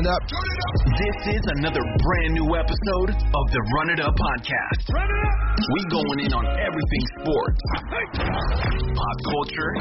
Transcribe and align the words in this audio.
it 0.00 0.06
up. 0.08 0.22
This 0.96 1.36
is 1.36 1.44
another 1.60 1.84
brand 1.84 2.32
new 2.32 2.56
episode 2.56 3.10
of 3.12 3.44
the 3.52 3.60
Run 3.76 3.90
It 3.90 4.00
Up 4.00 4.14
podcast. 4.16 4.80
Run 4.92 5.04
it 5.04 5.20
up. 5.28 5.36
We 5.60 5.80
going 5.90 6.20
in 6.24 6.32
on 6.32 6.46
everything 6.56 7.04
sports, 7.20 7.60
pop 8.96 9.18
culture, 9.28 9.72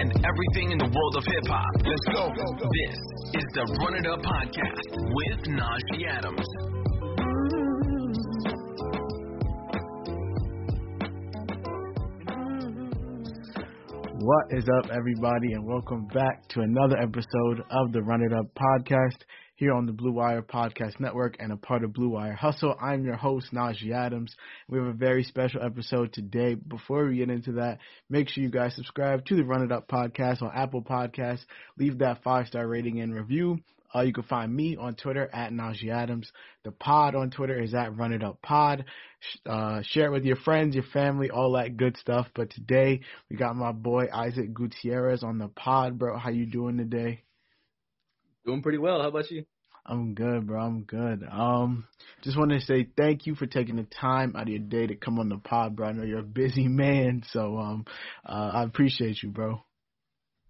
and 0.00 0.08
everything 0.24 0.72
in 0.72 0.78
the 0.78 0.88
world 0.88 1.14
of 1.16 1.24
hip 1.24 1.46
hop. 1.46 1.72
Let's 1.84 2.06
go. 2.08 2.32
This 2.72 2.96
is 3.36 3.46
the 3.52 3.64
Run 3.84 3.96
It 4.00 4.06
Up 4.06 4.22
podcast 4.24 4.88
with 4.96 5.40
Najee 5.44 6.08
Adams. 6.08 6.85
What 14.26 14.46
is 14.50 14.64
up, 14.68 14.90
everybody, 14.90 15.52
and 15.52 15.64
welcome 15.64 16.08
back 16.08 16.48
to 16.48 16.62
another 16.62 16.98
episode 16.98 17.62
of 17.70 17.92
the 17.92 18.02
Run 18.02 18.22
It 18.22 18.32
Up 18.32 18.46
podcast 18.56 19.18
here 19.54 19.72
on 19.72 19.86
the 19.86 19.92
Blue 19.92 20.10
Wire 20.10 20.42
Podcast 20.42 20.98
Network 20.98 21.36
and 21.38 21.52
a 21.52 21.56
part 21.56 21.84
of 21.84 21.92
Blue 21.92 22.08
Wire 22.08 22.34
Hustle. 22.34 22.74
I'm 22.82 23.04
your 23.04 23.14
host, 23.14 23.54
Najee 23.54 23.94
Adams. 23.94 24.34
We 24.68 24.78
have 24.78 24.88
a 24.88 24.94
very 24.94 25.22
special 25.22 25.62
episode 25.62 26.12
today. 26.12 26.56
Before 26.56 27.06
we 27.06 27.18
get 27.18 27.30
into 27.30 27.52
that, 27.52 27.78
make 28.10 28.28
sure 28.28 28.42
you 28.42 28.50
guys 28.50 28.74
subscribe 28.74 29.24
to 29.26 29.36
the 29.36 29.44
Run 29.44 29.62
It 29.62 29.70
Up 29.70 29.86
podcast 29.86 30.42
on 30.42 30.50
Apple 30.56 30.82
Podcasts. 30.82 31.44
Leave 31.78 31.98
that 31.98 32.24
five 32.24 32.48
star 32.48 32.66
rating 32.66 33.00
and 33.00 33.14
review. 33.14 33.60
Uh, 33.96 34.02
you 34.02 34.12
can 34.12 34.24
find 34.24 34.54
me 34.54 34.76
on 34.76 34.94
Twitter 34.94 35.30
at 35.32 35.52
Najee 35.52 35.90
Adams. 35.90 36.30
The 36.64 36.72
pod 36.72 37.14
on 37.14 37.30
Twitter 37.30 37.58
is 37.58 37.72
at 37.72 37.96
Run 37.96 38.12
It 38.12 38.22
Up 38.22 38.42
Pod. 38.42 38.84
Uh, 39.46 39.80
share 39.82 40.06
it 40.06 40.12
with 40.12 40.24
your 40.24 40.36
friends, 40.36 40.74
your 40.74 40.84
family, 40.92 41.30
all 41.30 41.52
that 41.52 41.76
good 41.76 41.96
stuff. 41.96 42.26
But 42.34 42.50
today 42.50 43.00
we 43.30 43.36
got 43.36 43.56
my 43.56 43.72
boy 43.72 44.08
Isaac 44.12 44.52
Gutierrez 44.52 45.22
on 45.22 45.38
the 45.38 45.48
pod, 45.48 45.98
bro. 45.98 46.18
How 46.18 46.30
you 46.30 46.44
doing 46.44 46.76
today? 46.76 47.22
Doing 48.44 48.62
pretty 48.62 48.78
well. 48.78 49.00
How 49.00 49.08
about 49.08 49.30
you? 49.30 49.46
I'm 49.86 50.14
good, 50.14 50.46
bro. 50.46 50.60
I'm 50.60 50.82
good. 50.82 51.22
Um, 51.30 51.86
just 52.22 52.36
want 52.36 52.50
to 52.50 52.60
say 52.60 52.88
thank 52.96 53.26
you 53.26 53.34
for 53.34 53.46
taking 53.46 53.76
the 53.76 53.84
time 53.84 54.34
out 54.36 54.42
of 54.42 54.48
your 54.48 54.58
day 54.58 54.88
to 54.88 54.96
come 54.96 55.18
on 55.18 55.28
the 55.28 55.38
pod, 55.38 55.76
bro. 55.76 55.88
I 55.88 55.92
know 55.92 56.02
you're 56.02 56.18
a 56.18 56.24
busy 56.24 56.68
man, 56.68 57.22
so 57.30 57.56
um, 57.56 57.86
uh, 58.26 58.50
I 58.52 58.64
appreciate 58.64 59.22
you, 59.22 59.30
bro. 59.30 59.62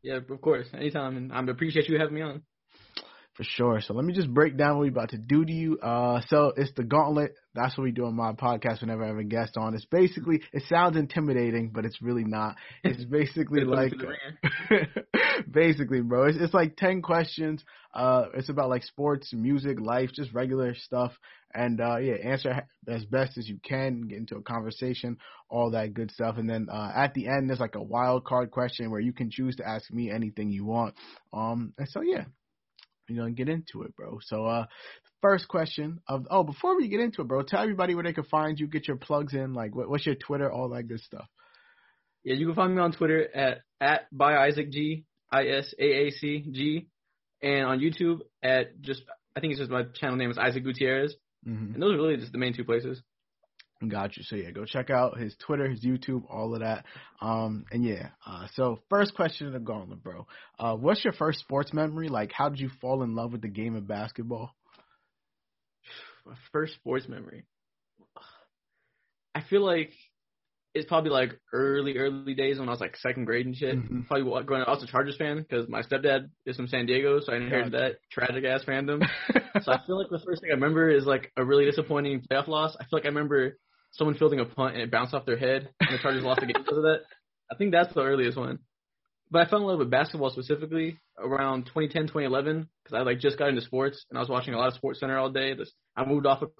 Yeah, 0.03 0.17
of 0.17 0.41
course. 0.41 0.67
Anytime, 0.75 1.17
and 1.17 1.33
I 1.33 1.53
appreciate 1.53 1.89
you 1.89 1.99
having 1.99 2.15
me 2.15 2.23
on. 2.23 2.43
For 3.37 3.45
sure. 3.45 3.83
So 3.83 3.93
let 3.93 4.07
me 4.07 4.15
just 4.15 4.33
break 4.33 4.57
down 4.57 4.77
what 4.77 4.85
we're 4.85 4.91
about 4.91 5.11
to 5.11 5.19
do 5.19 5.45
to 5.45 5.53
you. 5.53 5.79
Uh, 5.79 6.23
so 6.29 6.55
it's 6.57 6.73
the 6.75 6.85
gauntlet. 6.85 7.35
That's 7.55 7.77
what 7.77 7.85
we 7.85 7.93
do 7.93 8.07
on 8.07 8.17
my 8.17 8.33
podcast 8.33 8.81
whenever 8.81 9.05
I 9.05 9.09
have 9.09 9.19
a 9.19 9.25
guest 9.25 9.59
on. 9.59 9.75
It's 9.75 9.85
basically, 9.85 10.41
it 10.55 10.63
sounds 10.71 10.97
intimidating, 10.97 11.71
but 11.75 11.85
it's 11.85 12.01
really 12.01 12.25
not. 12.25 12.57
It's 12.83 13.05
basically 13.11 13.65
like, 13.65 13.93
basically, 15.51 16.01
bro, 16.01 16.29
it's, 16.29 16.39
it's 16.41 16.55
like 16.55 16.77
10 16.77 17.03
questions. 17.03 17.63
Uh, 17.95 18.25
it's 18.35 18.49
about 18.49 18.71
like 18.71 18.85
sports, 18.85 19.31
music, 19.35 19.81
life, 19.81 20.11
just 20.15 20.33
regular 20.33 20.75
stuff. 20.75 21.13
And, 21.53 21.79
uh, 21.79 21.99
yeah, 21.99 22.15
answer 22.15 22.67
as 22.89 23.05
best 23.05 23.37
as 23.37 23.47
you 23.47 23.59
can, 23.63 24.09
get 24.09 24.17
into 24.17 24.37
a 24.37 24.43
conversation, 24.43 25.19
all 25.51 25.73
that 25.73 25.93
good 25.93 26.11
stuff. 26.11 26.39
And 26.39 26.49
then, 26.49 26.69
uh, 26.73 26.91
at 26.97 27.13
the 27.13 27.29
end, 27.29 27.51
there's 27.51 27.61
like 27.61 27.75
a 27.75 27.83
wild 27.83 28.25
card 28.25 28.51
question 28.51 28.91
where 28.91 29.01
you 29.01 29.13
can 29.13 29.31
choose 29.31 29.57
to 29.57 29.69
ask 29.69 29.93
me 29.93 30.11
anything 30.11 30.51
you 30.51 30.65
want. 30.65 30.95
Um, 31.35 31.75
and 31.79 31.89
so, 31.89 32.01
yeah, 32.01 32.25
you 33.09 33.17
know, 33.17 33.25
and 33.25 33.37
get 33.37 33.49
into 33.49 33.83
it, 33.83 33.95
bro. 33.97 34.19
So, 34.23 34.47
uh, 34.47 34.67
first 35.23 35.49
question 35.49 36.01
of 36.09 36.27
oh, 36.31 36.45
before 36.45 36.77
we 36.77 36.89
get 36.89 37.01
into 37.01 37.23
it, 37.23 37.29
bro, 37.29 37.43
tell 37.43 37.63
everybody 37.63 37.95
where 37.95 38.05
they 38.05 38.13
can 38.13 38.25
find 38.25 38.59
you, 38.59 38.67
get 38.67 38.89
your 38.89 38.97
plugs 38.97 39.35
in, 39.35 39.55
like 39.55 39.75
what, 39.75 39.89
what's 39.89 40.07
your 40.07 40.15
Twitter, 40.15 40.51
all 40.51 40.71
that 40.71 40.85
good 40.85 41.01
stuff. 41.01 41.27
Yeah, 42.25 42.35
you 42.35 42.47
can 42.47 42.55
find 42.55 42.75
me 42.75 42.83
on 42.83 42.93
Twitter 42.93 43.29
at 43.35 43.59
at 43.81 44.07
by 44.11 44.37
Isaac 44.37 44.71
G 44.71 45.05
I 45.31 45.47
S 45.47 45.75
A 45.79 45.85
A 45.85 46.11
C 46.11 46.45
G, 46.51 46.89
and 47.43 47.67
on 47.67 47.81
YouTube 47.81 48.21
at 48.43 48.81
just 48.81 49.03
I 49.37 49.41
think 49.41 49.53
it's 49.53 49.61
just 49.61 49.71
my 49.71 49.85
channel 49.95 50.17
name 50.17 50.31
is 50.31 50.39
Isaac 50.39 50.65
Gutierrez, 50.65 51.15
mm-hmm. 51.47 51.75
and 51.75 51.83
those 51.83 51.95
are 51.95 51.97
really 51.97 52.17
just 52.17 52.33
the 52.33 52.39
main 52.39 52.55
two 52.55 52.65
places. 52.65 53.03
Got 53.87 54.17
you. 54.17 54.23
So 54.23 54.37
yeah, 54.37 54.51
go 54.53 54.65
check 54.65 54.89
out 54.89 55.19
his 55.19 55.37
Twitter, 55.47 55.69
his 55.69 55.85
YouTube, 55.85 56.23
all 56.31 56.55
of 56.55 56.61
that. 56.61 56.85
Um, 57.21 57.67
and 57.71 57.85
yeah. 57.85 58.09
Uh, 58.27 58.47
so 58.55 58.81
first 58.89 59.15
question 59.15 59.47
of 59.47 59.53
the 59.53 59.59
gauntlet, 59.59 60.03
bro. 60.03 60.27
Uh, 60.59 60.75
what's 60.75 61.05
your 61.05 61.13
first 61.13 61.41
sports 61.41 61.75
memory? 61.75 62.09
Like, 62.09 62.33
how 62.33 62.49
did 62.49 62.59
you 62.59 62.71
fall 62.81 63.03
in 63.03 63.15
love 63.15 63.33
with 63.33 63.43
the 63.43 63.49
game 63.49 63.77
of 63.77 63.87
basketball? 63.87 64.55
My 66.25 66.35
first 66.53 66.75
sports 66.75 67.07
memory. 67.07 67.45
I 69.35 69.43
feel 69.43 69.61
like 69.61 69.93
it's 70.77 70.87
probably 70.87 71.11
like 71.11 71.39
early, 71.53 71.97
early 71.97 72.35
days 72.35 72.59
when 72.59 72.69
I 72.69 72.73
was 72.73 72.81
like 72.81 72.97
second 72.97 73.25
grade 73.25 73.47
and 73.47 73.55
shit. 73.55 73.77
Mm-hmm. 73.77 74.03
Probably 74.03 74.43
growing 74.45 74.63
up, 74.63 74.69
I 74.69 74.73
was 74.73 74.83
a 74.83 74.87
Chargers 74.87 75.17
fan 75.17 75.39
because 75.39 75.69
my 75.69 75.83
stepdad 75.83 76.29
is 76.45 76.57
from 76.57 76.69
San 76.69 76.87
Diego, 76.87 77.21
so 77.21 77.33
I 77.33 77.37
inherited 77.37 77.73
that 77.73 77.97
tragic 78.11 78.45
ass 78.45 78.65
fandom. 78.65 79.07
so 79.63 79.73
I 79.73 79.81
feel 79.87 79.99
like 79.99 80.11
the 80.11 80.21
first 80.25 80.43
thing 80.43 80.51
I 80.51 80.55
remember 80.55 80.91
is 80.91 81.05
like 81.07 81.33
a 81.37 81.45
really 81.45 81.65
disappointing 81.65 82.23
playoff 82.31 82.49
loss. 82.49 82.77
I 82.79 82.85
feel 82.85 82.99
like 82.99 83.05
I 83.05 83.09
remember 83.09 83.59
someone 83.97 84.17
fielding 84.17 84.41
a 84.41 84.45
punt 84.45 84.75
and 84.75 84.83
it 84.83 84.91
bounced 84.91 85.15
off 85.15 85.27
their 85.27 85.39
head, 85.39 85.69
and 85.81 85.99
the 85.99 86.03
Chargers 86.03 86.23
lost 86.25 86.41
the 86.41 86.47
game 86.47 86.63
because 86.63 86.79
of 86.79 86.85
that. 86.85 87.01
I 87.51 87.57
think 87.57 87.73
that's 87.73 87.93
the 87.95 88.03
earliest 88.03 88.37
one. 88.37 88.59
But 89.31 89.47
I 89.47 89.51
fell 89.51 89.59
in 89.61 89.65
love 89.67 89.79
with 89.79 89.91
basketball 89.91 90.31
specifically 90.31 90.99
around 91.19 91.65
2010, 91.67 92.03
2011, 92.09 92.69
because 92.85 92.97
I 92.97 93.03
like 93.03 93.19
just 93.19 93.39
got 93.39 93.49
into 93.49 93.61
sports 93.63 94.05
and 94.09 94.17
I 94.19 94.21
was 94.21 94.29
watching 94.29 94.55
a 94.55 94.59
lot 94.59 94.69
of 94.69 94.75
Sports 94.75 95.01
Center 95.01 95.19
all 95.19 95.31
day. 95.31 95.55
This, 95.55 95.73
I 95.97 96.05
moved 96.05 96.27
off 96.27 96.43
of 96.43 96.51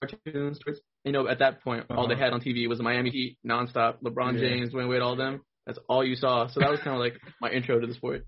cartoons. 0.00 0.58
You 1.04 1.12
know, 1.12 1.28
at 1.28 1.40
that 1.40 1.62
point, 1.62 1.86
all 1.90 2.06
they 2.06 2.14
Uh-huh. 2.14 2.24
had 2.24 2.32
on 2.32 2.40
TV 2.40 2.68
was 2.68 2.78
the 2.78 2.84
Miami 2.84 3.10
Heat 3.10 3.38
nonstop, 3.46 4.00
LeBron 4.02 4.34
Yeah. 4.34 4.40
James, 4.40 4.72
Dwyane 4.72 4.88
Wade, 4.88 5.02
all 5.02 5.16
them. 5.16 5.42
That's 5.66 5.78
all 5.88 6.04
you 6.04 6.14
saw. 6.14 6.46
So 6.46 6.60
that 6.60 6.70
was 6.70 6.80
kind 6.80 6.94
of 6.94 7.00
like 7.00 7.18
my 7.40 7.50
intro 7.50 7.80
to 7.80 7.86
the 7.86 7.94
sport. 7.94 8.24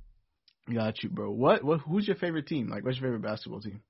Got 0.72 1.02
you, 1.02 1.10
bro. 1.10 1.30
What? 1.30 1.62
What? 1.62 1.80
Who's 1.80 2.06
your 2.08 2.16
favorite 2.16 2.46
team? 2.46 2.68
Like, 2.68 2.84
what's 2.84 2.98
your 2.98 3.06
favorite 3.08 3.22
basketball 3.22 3.60
team? 3.60 3.82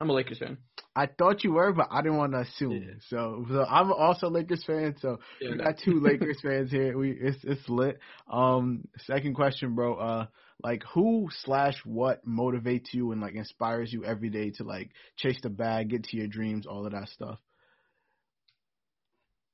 I'm 0.00 0.10
a 0.10 0.12
Lakers 0.12 0.38
fan. 0.38 0.58
I 0.94 1.06
thought 1.06 1.42
you 1.42 1.52
were, 1.52 1.72
but 1.72 1.88
I 1.90 2.02
didn't 2.02 2.18
want 2.18 2.32
to 2.32 2.40
assume. 2.40 2.72
Yeah. 2.72 2.94
So, 3.08 3.46
so 3.48 3.64
I'm 3.64 3.92
also 3.92 4.26
a 4.26 4.28
Lakers 4.28 4.62
fan. 4.64 4.94
So 5.00 5.18
Yeah. 5.40 5.52
we 5.52 5.56
got 5.58 5.78
two 5.82 6.00
Lakers 6.00 6.38
fans 6.42 6.70
here. 6.70 6.96
We 6.98 7.12
it's 7.12 7.38
it's 7.44 7.66
lit. 7.68 7.98
Um, 8.30 8.88
second 9.06 9.34
question, 9.34 9.74
bro. 9.74 9.94
Uh, 9.94 10.26
like 10.62 10.82
who 10.94 11.28
slash 11.44 11.76
what 11.84 12.26
motivates 12.26 12.92
you 12.92 13.12
and 13.12 13.20
like 13.20 13.34
inspires 13.34 13.92
you 13.92 14.04
every 14.04 14.28
day 14.30 14.50
to 14.52 14.64
like 14.64 14.90
chase 15.16 15.38
the 15.42 15.50
bag, 15.50 15.90
get 15.90 16.04
to 16.04 16.16
your 16.16 16.28
dreams, 16.28 16.66
all 16.66 16.84
of 16.86 16.92
that 16.92 17.08
stuff. 17.08 17.38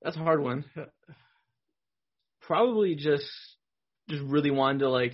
That's 0.03 0.17
a 0.17 0.21
hard 0.21 0.43
one. 0.43 0.65
Probably 2.41 2.97
just 2.97 3.27
just 4.09 4.23
really 4.25 4.51
wanted 4.51 4.81
to 4.81 4.91
like 4.91 5.13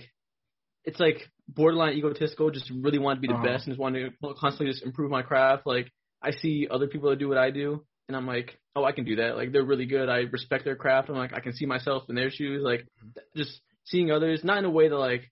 it's 0.85 0.99
like 0.99 1.29
borderline 1.55 1.93
egotistical, 1.97 2.51
just 2.51 2.71
really 2.81 2.99
want 2.99 3.17
to 3.17 3.21
be 3.21 3.27
the 3.27 3.33
Uh-huh. 3.33 3.43
best 3.43 3.65
and 3.67 3.73
just 3.73 3.79
want 3.79 3.95
to 3.95 4.11
constantly 4.39 4.71
just 4.71 4.83
improve 4.85 5.09
my 5.11 5.21
craft. 5.21 5.65
Like 5.65 5.91
I 6.21 6.31
see 6.31 6.67
other 6.69 6.87
people 6.87 7.09
that 7.09 7.19
do 7.19 7.29
what 7.29 7.37
I 7.37 7.51
do 7.51 7.85
and 8.07 8.15
I'm 8.17 8.27
like, 8.27 8.57
oh, 8.75 8.83
I 8.83 8.91
can 8.91 9.05
do 9.05 9.17
that. 9.17 9.35
Like 9.37 9.51
they're 9.51 9.63
really 9.65 9.85
good. 9.85 10.09
I 10.09 10.19
respect 10.31 10.63
their 10.65 10.75
craft. 10.75 11.09
I'm 11.09 11.15
like, 11.15 11.33
I 11.33 11.39
can 11.39 11.53
see 11.53 11.65
myself 11.65 12.03
in 12.09 12.15
their 12.15 12.31
shoes. 12.31 12.61
Like 12.63 12.87
just 13.35 13.61
seeing 13.85 14.11
others, 14.11 14.43
not 14.43 14.57
in 14.59 14.65
a 14.65 14.69
way 14.69 14.87
that 14.89 14.95
like 14.97 15.31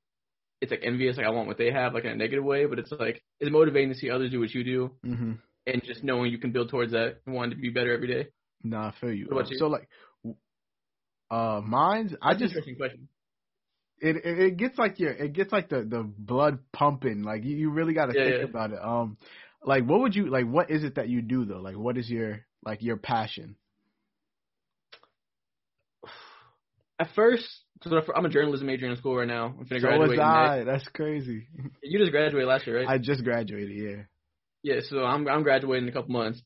it's 0.62 0.72
like 0.72 0.82
envious, 0.84 1.18
like 1.18 1.26
I 1.26 1.30
want 1.30 1.48
what 1.48 1.58
they 1.60 1.72
have, 1.72 1.94
like 1.94 2.06
in 2.06 2.12
a 2.12 2.16
negative 2.16 2.44
way, 2.44 2.66
but 2.66 2.80
it's 2.80 2.92
like 2.92 3.22
it's 3.40 3.52
motivating 3.52 3.90
to 3.94 3.96
see 3.96 4.10
others 4.10 4.32
do 4.32 4.40
what 4.40 4.54
you 4.54 4.64
do 4.64 4.92
Mm-hmm. 5.06 5.34
and 5.68 5.84
just 5.84 6.04
knowing 6.04 6.32
you 6.32 6.38
can 6.40 6.52
build 6.52 6.70
towards 6.70 6.92
that 6.94 7.18
and 7.26 7.36
wanting 7.36 7.52
to 7.52 7.62
be 7.62 7.70
better 7.70 7.94
every 7.94 8.08
day. 8.08 8.30
Nah, 8.64 8.88
I 8.88 8.94
feel 9.00 9.14
you. 9.14 9.28
About 9.28 9.46
Uh, 9.46 9.50
you? 9.52 9.58
So 9.60 9.68
like, 9.68 9.88
uh, 11.30 11.62
mine's 11.64 12.14
I 12.22 12.34
That's 12.34 12.42
an 12.42 12.48
just 12.48 12.56
interesting 12.56 12.76
question. 12.78 13.08
It, 14.00 14.16
it 14.18 14.40
it 14.40 14.58
gets 14.58 14.78
like 14.78 15.00
your 15.00 15.12
it 15.12 15.34
gets 15.34 15.52
like 15.52 15.70
the 15.70 15.84
the 15.84 16.04
blood 16.04 16.60
pumping. 16.74 17.24
Like 17.24 17.44
you, 17.44 17.56
you 17.56 17.70
really 17.72 17.94
got 17.94 18.08
to 18.08 18.14
Yeah, 18.14 18.24
think 18.26 18.38
yeah. 18.38 18.44
about 18.44 18.72
it. 18.72 18.80
Um, 18.84 19.18
like 19.64 19.84
what 19.86 20.02
would 20.02 20.16
you 20.16 20.28
like? 20.30 20.46
What 20.46 20.70
is 20.70 20.84
it 20.84 20.96
that 20.96 21.10
you 21.10 21.22
do 21.22 21.46
though? 21.46 21.60
Like 21.60 21.78
what 21.78 21.98
is 21.98 22.10
your 22.10 22.46
like 22.64 22.82
your 22.82 22.98
passion? 22.98 23.56
At 27.00 27.10
first, 27.16 27.46
so 27.84 28.02
I'm 28.16 28.26
a 28.26 28.30
journalism 28.30 28.66
major 28.68 28.88
in 28.88 28.96
school 28.98 29.16
right 29.18 29.28
now. 29.28 29.56
I'm 29.60 29.66
finna 29.66 29.82
So 29.82 29.88
graduate. 29.88 30.10
was. 30.10 30.20
I. 30.20 30.64
That's 30.64 30.88
crazy. 30.90 31.48
You 31.84 32.00
just 32.00 32.12
graduated 32.12 32.48
last 32.48 32.68
year, 32.68 32.78
right? 32.80 32.88
I 32.90 32.98
just 32.98 33.24
graduated. 33.24 33.72
Yeah. 33.76 34.04
yeah, 34.64 34.82
so 34.90 35.04
I'm 35.04 35.28
I'm 35.28 35.44
graduating 35.44 35.84
in 35.88 35.90
a 35.90 35.94
couple 35.94 36.12
months. 36.12 36.42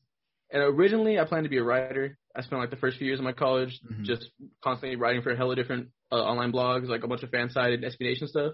And 0.50 0.62
originally, 0.62 1.18
I 1.18 1.24
planned 1.24 1.44
to 1.44 1.50
be 1.50 1.58
a 1.58 1.64
writer. 1.64 2.18
I 2.34 2.40
spent 2.42 2.60
like 2.60 2.70
the 2.70 2.76
first 2.76 2.96
few 2.98 3.06
years 3.06 3.18
of 3.18 3.24
my 3.24 3.32
college 3.32 3.78
Mhm. 3.82 4.04
just 4.04 4.30
constantly 4.62 4.96
writing 4.96 5.22
for 5.22 5.30
a 5.30 5.36
hella 5.36 5.54
different 5.56 5.90
uh, 6.10 6.16
online 6.16 6.52
blogs, 6.52 6.88
like 6.88 7.04
a 7.04 7.08
bunch 7.08 7.22
of 7.22 7.30
FanSided 7.30 7.84
SB 7.84 8.00
Nation 8.00 8.26
stuff. 8.28 8.52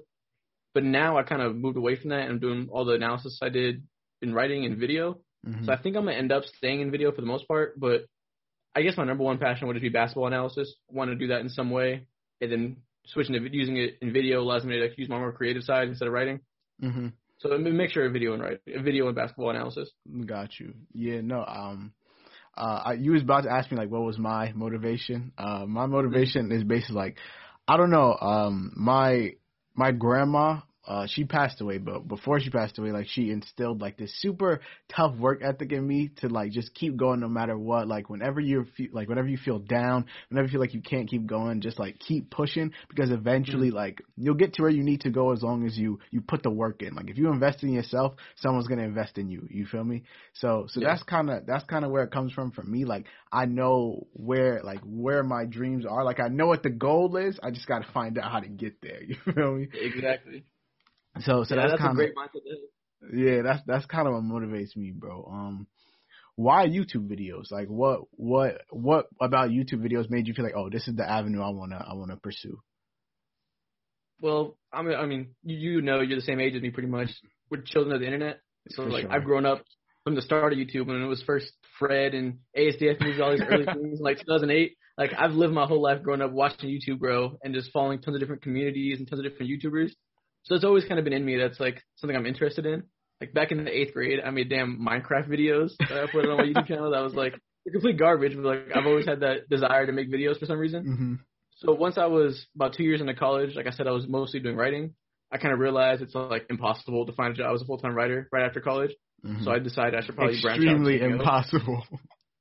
But 0.75 0.85
now 0.85 1.17
I 1.19 1.23
kind 1.25 1.43
of 1.43 1.57
moved 1.57 1.77
away 1.77 1.97
from 1.97 2.11
that 2.11 2.23
and 2.23 2.31
I'm 2.33 2.39
doing 2.39 2.69
all 2.71 2.85
the 2.85 2.95
analysis 2.95 3.39
I 3.43 3.49
did 3.49 3.83
in 4.23 4.33
writing 4.35 4.65
and 4.65 4.77
video. 4.79 5.21
Mhm. 5.47 5.65
So 5.67 5.73
I 5.73 5.77
think 5.77 5.97
I'm 5.97 6.05
gonna 6.05 6.17
end 6.17 6.31
up 6.33 6.45
staying 6.45 6.81
in 6.81 6.91
video 6.91 7.11
for 7.13 7.21
the 7.21 7.27
most 7.27 7.49
part. 7.49 7.79
But 7.79 8.07
I 8.75 8.83
guess 8.83 8.97
my 8.97 9.05
number 9.05 9.25
one 9.25 9.39
passion 9.39 9.67
would 9.67 9.75
just 9.75 9.83
be 9.83 9.89
basketball 9.89 10.27
analysis. 10.27 10.75
Want 10.89 11.11
to 11.11 11.17
do 11.17 11.29
that 11.29 11.41
in 11.41 11.49
some 11.49 11.71
way, 11.71 12.07
and 12.41 12.53
then 12.53 12.77
switching 13.07 13.35
to 13.35 13.57
using 13.57 13.77
it 13.77 13.99
in 14.03 14.13
video 14.13 14.41
allows 14.41 14.65
me 14.65 14.79
to 14.79 14.95
use 15.01 15.09
my 15.09 15.19
more 15.19 15.33
creative 15.33 15.65
side 15.65 15.89
instead 15.89 16.07
of 16.07 16.15
writing. 16.15 16.41
Mhm. 16.83 17.13
So 17.39 17.51
a 17.53 17.59
mixture 17.59 18.05
of 18.05 18.13
video 18.13 18.35
and 18.35 18.43
write, 18.43 18.61
video 18.67 19.07
and 19.07 19.17
basketball 19.17 19.51
analysis. 19.51 19.91
Got 20.27 20.61
you. 20.61 20.75
Yeah, 20.93 21.21
no, 21.23 21.45
um 21.45 21.93
uh 22.59 22.93
you 22.99 23.13
was 23.13 23.23
about 23.23 23.45
to 23.45 23.51
ask 23.51 23.71
me 23.71 23.77
like 23.79 23.91
what 23.91 24.03
was 24.03 24.19
my 24.19 24.53
motivation. 24.53 25.33
Uh 25.39 25.65
my 25.67 25.87
motivation 25.87 26.53
is 26.53 26.65
basically 26.65 26.97
like 26.97 27.17
I 27.67 27.77
don't 27.77 27.91
know, 27.91 28.17
um 28.21 28.73
my 28.77 29.33
my 29.75 29.93
grandma 29.93 30.61
uh, 30.89 31.07
she 31.07 31.25
passed 31.25 31.61
away, 31.61 31.79
but 31.79 32.09
before 32.09 32.41
she 32.41 32.49
passed 32.51 32.79
away, 32.79 32.93
like 32.93 33.07
she 33.09 33.31
instilled 33.31 33.81
like 33.83 33.99
this 33.99 34.11
super 34.21 34.61
tough 34.89 35.15
work 35.19 35.43
ethic 35.45 35.71
in 35.73 35.87
me 35.87 36.11
to 36.17 36.29
like 36.29 36.51
just 36.51 36.75
keep 36.75 36.97
going 36.97 37.21
no 37.21 37.29
matter 37.29 37.59
what. 37.59 37.87
Like 37.87 38.09
whenever 38.09 38.41
you 38.41 38.67
feel 38.77 38.89
like 38.93 39.09
whenever 39.09 39.29
you 39.29 39.37
feel 39.37 39.59
down, 39.59 40.07
whenever 40.31 40.47
you 40.47 40.53
feel 40.53 40.61
like 40.61 40.75
you 40.75 40.81
can't 40.81 41.09
keep 41.09 41.27
going, 41.27 41.61
just 41.61 41.79
like 41.79 41.99
keep 41.99 42.31
pushing 42.31 42.73
because 42.89 43.11
eventually 43.11 43.71
Mm-hmm. 43.71 43.77
like 43.77 44.01
you'll 44.17 44.35
get 44.35 44.55
to 44.55 44.63
where 44.63 44.71
you 44.71 44.83
need 44.83 45.03
to 45.03 45.11
go 45.11 45.33
as 45.33 45.43
long 45.43 45.67
as 45.67 45.77
you 45.77 45.99
you 46.11 46.23
put 46.23 46.43
the 46.43 46.51
work 46.51 46.83
in. 46.83 46.95
Like 46.95 47.11
if 47.11 47.19
you 47.19 47.31
invest 47.31 47.63
in 47.63 47.71
yourself, 47.71 48.15
someone's 48.37 48.67
gonna 48.67 48.83
invest 48.85 49.19
in 49.19 49.29
you. 49.29 49.47
You 49.51 49.67
feel 49.67 49.85
me? 49.85 50.05
So 50.33 50.67
so 50.71 50.81
Yeah. 50.81 50.89
that's 50.89 51.03
kind 51.03 51.31
of 51.31 51.47
that's 51.47 51.65
kind 51.65 51.85
of 51.85 51.91
where 51.91 52.05
it 52.05 52.11
comes 52.13 52.33
from 52.33 52.51
for 52.53 52.63
me. 52.63 52.87
Like 52.87 53.05
I 53.31 53.45
know 53.45 54.07
where 54.15 54.63
like 54.65 54.81
where 54.85 55.23
my 55.23 55.45
dreams 55.45 55.85
are. 55.87 56.05
Like 56.05 56.21
I 56.21 56.29
know 56.29 56.47
what 56.47 56.63
the 56.63 56.71
goal 56.71 57.17
is. 57.17 57.39
I 57.43 57.51
just 57.51 57.67
got 57.67 57.81
to 57.85 57.93
find 57.93 58.19
out 58.19 58.33
how 58.33 58.41
to 58.41 58.49
get 58.49 58.81
there. 58.81 59.03
You 59.09 59.17
feel 59.35 59.55
me? 59.55 59.69
Exactly. 59.73 60.45
So 61.21 61.45
so 61.45 61.55
yeah, 61.55 61.63
that's, 61.63 61.73
that's, 61.73 61.83
kind 61.83 61.89
a 61.89 61.91
of 61.91 61.97
great 61.97 62.15
mindset. 62.15 63.15
yeah, 63.15 63.43
that's 63.43 63.63
that's 63.67 63.87
kind 63.87 64.07
of 64.07 64.15
what 64.15 64.23
motivates 64.23 64.77
me, 64.77 64.93
bro. 64.93 65.29
Um, 65.31 65.67
why 66.37 66.67
YouTube 66.69 67.09
videos? 67.09 67.51
Like, 67.51 67.69
what 67.69 68.03
what 68.13 68.61
what 68.71 69.07
about 69.21 69.51
YouTube 69.51 69.81
videos 69.81 70.09
made 70.09 70.29
you 70.29 70.35
feel 70.35 70.45
like, 70.45 70.57
oh, 70.57 70.71
this 70.71 70.87
is 70.87 70.95
the 70.95 71.09
avenue 71.09 71.43
I 71.43 71.51
wanna 71.51 71.85
I 71.85 71.95
wanna 71.95 72.17
pursue? 72.17 72.61
Well, 74.21 74.57
I 74.73 74.83
mean, 74.83 74.97
I 74.97 75.07
mean, 75.07 75.35
you, 75.43 75.57
you 75.57 75.83
know, 75.83 76.01
you're 76.01 76.19
the 76.19 76.25
same 76.25 76.41
age 76.41 76.55
as 76.55 76.63
me, 76.63 76.71
pretty 76.71 76.89
much. 76.89 77.09
We're 77.51 77.63
children 77.63 77.95
of 77.95 78.01
the 78.01 78.07
internet, 78.07 78.41
so 78.69 78.85
For 78.85 78.91
like 78.91 79.03
sure. 79.03 79.13
I've 79.13 79.25
grown 79.25 79.47
up 79.47 79.63
from 80.05 80.15
the 80.15 80.23
start 80.23 80.53
of 80.53 80.59
YouTube 80.59 80.87
when 80.87 81.03
it 81.03 81.07
was 81.07 81.23
first 81.23 81.53
Fred 81.79 82.15
and 82.15 82.39
ASDF 82.57 83.01
movies, 83.01 83.21
all 83.21 83.31
these 83.33 83.43
early 83.49 83.65
things, 83.73 84.01
like 84.01 84.19
2008. 84.19 84.77
Like 84.97 85.13
I've 85.17 85.33
lived 85.33 85.55
my 85.55 85.67
whole 85.67 85.83
life 85.83 86.03
growing 86.03 86.23
up 86.23 86.33
watching 86.33 86.71
YouTube 86.71 86.99
grow 86.99 87.37
and 87.43 87.55
just 87.55 87.73
following 87.73 88.01
tons 88.01 88.17
of 88.17 88.21
different 88.21 88.43
communities 88.43 88.99
and 88.99 89.09
tons 89.09 89.25
of 89.25 89.31
different 89.31 89.51
YouTubers. 89.51 89.91
So 90.49 90.55
it's 90.55 90.65
always 90.65 90.85
kind 90.85 90.99
of 90.99 91.05
been 91.05 91.13
in 91.13 91.25
me. 91.25 91.37
That's 91.37 91.61
like 91.61 91.83
something 91.97 92.17
I'm 92.17 92.27
interested 92.27 92.65
in. 92.65 92.85
Like 93.21 93.35
back 93.35 93.53
in 93.53 93.65
the 93.65 93.71
eighth 93.71 93.93
grade, 93.93 94.21
I 94.25 94.31
made 94.31 94.49
damn 94.49 94.79
Minecraft 94.79 95.29
videos 95.29 95.71
that 95.79 95.93
I 95.93 96.07
put 96.11 96.29
on 96.29 96.39
my 96.39 96.45
YouTube 96.45 96.67
channel. 96.67 96.91
That 96.93 97.03
was 97.03 97.15
like 97.15 97.35
complete 97.71 97.99
garbage, 97.99 98.35
but 98.35 98.45
like 98.45 98.69
I've 98.75 98.87
always 98.87 99.07
had 99.07 99.21
that 99.21 99.49
desire 99.51 99.87
to 99.87 99.93
make 99.93 100.11
videos 100.11 100.39
for 100.39 100.47
some 100.47 100.59
reason. 100.59 100.85
Mm-hmm. 100.85 101.15
So 101.57 101.75
once 101.75 101.99
I 101.99 102.07
was 102.07 102.47
about 102.55 102.75
two 102.75 102.85
years 102.85 103.01
into 103.01 103.15
college, 103.15 103.57
like 103.57 103.67
I 103.67 103.71
said, 103.71 103.87
I 103.87 103.91
was 103.91 104.07
mostly 104.09 104.41
doing 104.41 104.57
writing. 104.57 104.95
I 105.31 105.37
kind 105.37 105.53
of 105.53 105.61
realized 105.61 106.01
it's 106.01 106.15
like 106.15 106.47
impossible 106.49 107.05
to 107.05 107.13
find 107.13 107.35
a 107.35 107.37
job 107.37 107.55
as 107.55 107.61
a 107.61 107.65
full 107.67 107.79
time 107.79 107.95
writer 107.95 108.29
right 108.33 108.47
after 108.47 108.61
college. 108.61 108.93
So 109.43 109.51
I 109.51 109.59
decided 109.59 109.95
I 109.97 110.07
should 110.07 110.15
probably 110.15 110.41
branch 110.41 110.61
out. 110.61 110.77
Mm-hmm. 110.77 110.87
Extremely 110.87 111.15
impossible. 111.15 111.85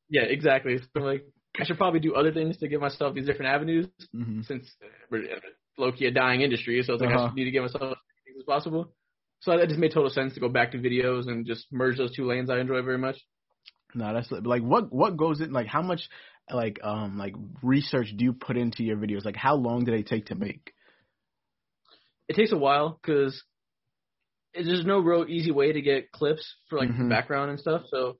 Yeah, 0.09 0.21
exactly. 0.21 0.77
So 0.95 1.03
like 1.03 1.25
I 1.59 1.65
should 1.65 1.77
probably 1.77 1.99
do 1.99 2.15
other 2.15 2.31
things 2.31 2.55
to 2.59 2.69
give 2.69 2.79
myself 2.79 3.13
these 3.13 3.25
different 3.25 3.51
avenues 3.51 3.87
hmm 4.13 4.39
since 4.43 4.73
key 5.97 6.05
a 6.05 6.11
dying 6.11 6.41
industry. 6.41 6.81
So 6.83 6.93
it's 6.93 7.01
like 7.01 7.11
I 7.11 7.15
Uh-huh. 7.15 7.27
should 7.27 7.35
need 7.35 7.45
to 7.45 7.51
give 7.51 7.63
myself 7.63 7.81
as 7.83 7.87
many 7.89 8.23
things 8.25 8.37
as 8.39 8.45
possible. 8.45 8.93
So 9.39 9.55
that 9.57 9.67
just 9.67 9.79
made 9.79 9.93
total 9.93 10.09
sense 10.09 10.33
to 10.33 10.39
go 10.39 10.49
back 10.49 10.71
to 10.71 10.77
videos 10.79 11.27
and 11.27 11.45
just 11.45 11.67
merge 11.71 11.97
those 11.97 12.15
two 12.15 12.25
lanes 12.25 12.49
I 12.49 12.59
enjoy 12.59 12.81
very 12.81 12.97
much. 12.97 13.17
No, 13.95 14.13
that's 14.13 14.31
like 14.31 14.63
what 14.63 14.91
what 14.91 15.15
goes 15.17 15.39
in 15.41 15.51
like 15.51 15.67
how 15.67 15.81
much 15.81 16.01
like 16.51 16.79
um 16.83 17.17
like 17.17 17.35
research 17.61 18.13
do 18.15 18.23
you 18.25 18.33
put 18.33 18.57
into 18.57 18.83
your 18.83 18.97
videos? 18.97 19.25
Like 19.25 19.35
how 19.35 19.55
long 19.55 19.85
do 19.85 19.91
they 19.91 20.03
take 20.03 20.27
to 20.27 20.35
make? 20.35 20.73
it 22.27 22.35
takes 22.35 22.51
a 22.51 22.57
while 22.57 22.99
because 23.01 23.43
there's 24.53 24.85
no 24.85 24.99
real 24.99 25.25
easy 25.27 25.51
way 25.51 25.71
to 25.71 25.81
get 25.81 26.11
clips 26.11 26.55
for 26.69 26.77
like 26.79 26.89
Mhm. 26.89 26.97
the 27.03 27.05
background 27.09 27.51
and 27.51 27.59
stuff. 27.59 27.83
So 27.89 28.17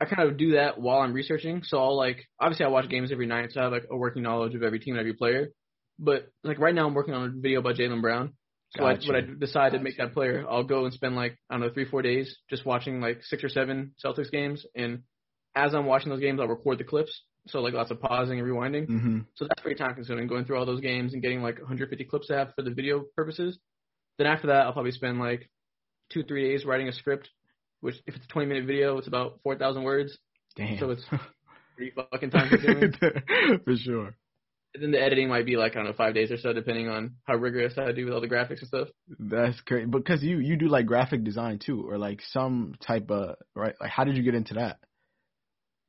I 0.00 0.06
kind 0.06 0.28
of 0.28 0.36
do 0.36 0.52
that 0.52 0.80
while 0.80 1.00
I'm 1.00 1.12
researching. 1.12 1.62
So 1.64 1.78
I'll 1.78 1.96
like 1.96 2.26
obviously 2.40 2.64
I 2.66 2.68
watch 2.68 2.88
games 2.88 3.12
every 3.12 3.26
night, 3.26 3.52
so 3.52 3.60
I 3.60 3.64
have 3.64 3.72
like 3.72 3.86
a 3.90 3.96
working 3.96 4.22
knowledge 4.22 4.54
of 4.54 4.62
every 4.62 4.78
team 4.80 4.94
and 4.94 5.00
every 5.00 5.14
player. 5.14 5.50
But 5.98 6.28
like 6.42 6.58
right 6.58 6.74
now 6.74 6.86
I'm 6.86 6.94
working 6.94 7.14
on 7.14 7.28
a 7.28 7.40
video 7.40 7.60
about 7.60 7.76
Jaylen 7.76 8.02
Brown. 8.02 8.34
So 8.76 8.84
I, 8.84 8.96
when 9.06 9.14
I 9.14 9.20
decide 9.38 9.72
to 9.72 9.78
make 9.78 9.98
that 9.98 10.14
player, 10.14 10.44
I'll 10.50 10.64
go 10.64 10.84
and 10.84 10.92
spend 10.92 11.14
like 11.14 11.38
I 11.48 11.54
don't 11.54 11.60
know 11.60 11.72
three 11.72 11.84
four 11.84 12.02
days 12.02 12.36
just 12.50 12.66
watching 12.66 13.00
like 13.00 13.22
six 13.22 13.44
or 13.44 13.48
seven 13.48 13.94
Celtics 14.04 14.32
games, 14.32 14.66
and 14.74 15.02
as 15.54 15.74
I'm 15.74 15.86
watching 15.86 16.10
those 16.10 16.20
games, 16.20 16.40
I'll 16.40 16.48
record 16.48 16.78
the 16.78 16.84
clips. 16.84 17.22
So 17.46 17.60
like 17.60 17.74
lots 17.74 17.90
of 17.90 18.00
pausing 18.00 18.40
and 18.40 18.48
rewinding. 18.48 18.88
Mm-hmm. 18.88 19.18
So 19.34 19.46
that's 19.46 19.60
pretty 19.60 19.78
time 19.78 19.94
consuming 19.94 20.26
going 20.26 20.44
through 20.44 20.58
all 20.58 20.66
those 20.66 20.80
games 20.80 21.12
and 21.12 21.22
getting 21.22 21.42
like 21.42 21.58
150 21.58 22.04
clips 22.04 22.28
to 22.28 22.36
have 22.36 22.54
for 22.56 22.62
the 22.62 22.70
video 22.70 23.04
purposes. 23.14 23.58
Then 24.18 24.26
after 24.26 24.48
that, 24.48 24.66
I'll 24.66 24.72
probably 24.72 24.92
spend 24.92 25.18
like 25.18 25.50
two, 26.10 26.22
three 26.22 26.50
days 26.50 26.64
writing 26.64 26.88
a 26.88 26.92
script, 26.92 27.28
which 27.80 27.96
if 28.06 28.14
it's 28.14 28.24
a 28.24 28.28
20 28.28 28.48
minute 28.48 28.66
video, 28.66 28.96
it's 28.96 29.08
about 29.08 29.40
4,000 29.42 29.82
words. 29.82 30.16
Damn. 30.56 30.78
So 30.78 30.90
it's 30.90 31.04
pretty 31.76 31.92
fucking 31.94 32.30
time 32.30 32.48
consuming. 32.48 32.92
For 33.64 33.76
sure. 33.76 34.16
And 34.74 34.82
then 34.82 34.90
the 34.90 35.00
editing 35.00 35.28
might 35.28 35.46
be 35.46 35.56
like, 35.56 35.72
I 35.72 35.74
don't 35.76 35.84
know, 35.86 35.92
five 35.92 36.14
days 36.14 36.32
or 36.32 36.36
so, 36.36 36.52
depending 36.52 36.88
on 36.88 37.14
how 37.24 37.36
rigorous 37.36 37.74
I 37.78 37.92
do 37.92 38.06
with 38.06 38.14
all 38.14 38.20
the 38.20 38.26
graphics 38.28 38.58
and 38.58 38.66
stuff. 38.68 38.88
That's 39.20 39.60
great. 39.60 39.88
Because 39.90 40.20
you 40.22 40.38
you 40.38 40.56
do 40.56 40.66
like 40.68 40.86
graphic 40.86 41.22
design 41.22 41.60
too, 41.64 41.88
or 41.88 41.96
like 41.96 42.20
some 42.32 42.74
type 42.84 43.08
of 43.10 43.36
right. 43.54 43.74
Like, 43.80 43.90
how 43.90 44.02
did 44.04 44.16
you 44.16 44.24
get 44.24 44.34
into 44.34 44.54
that? 44.54 44.78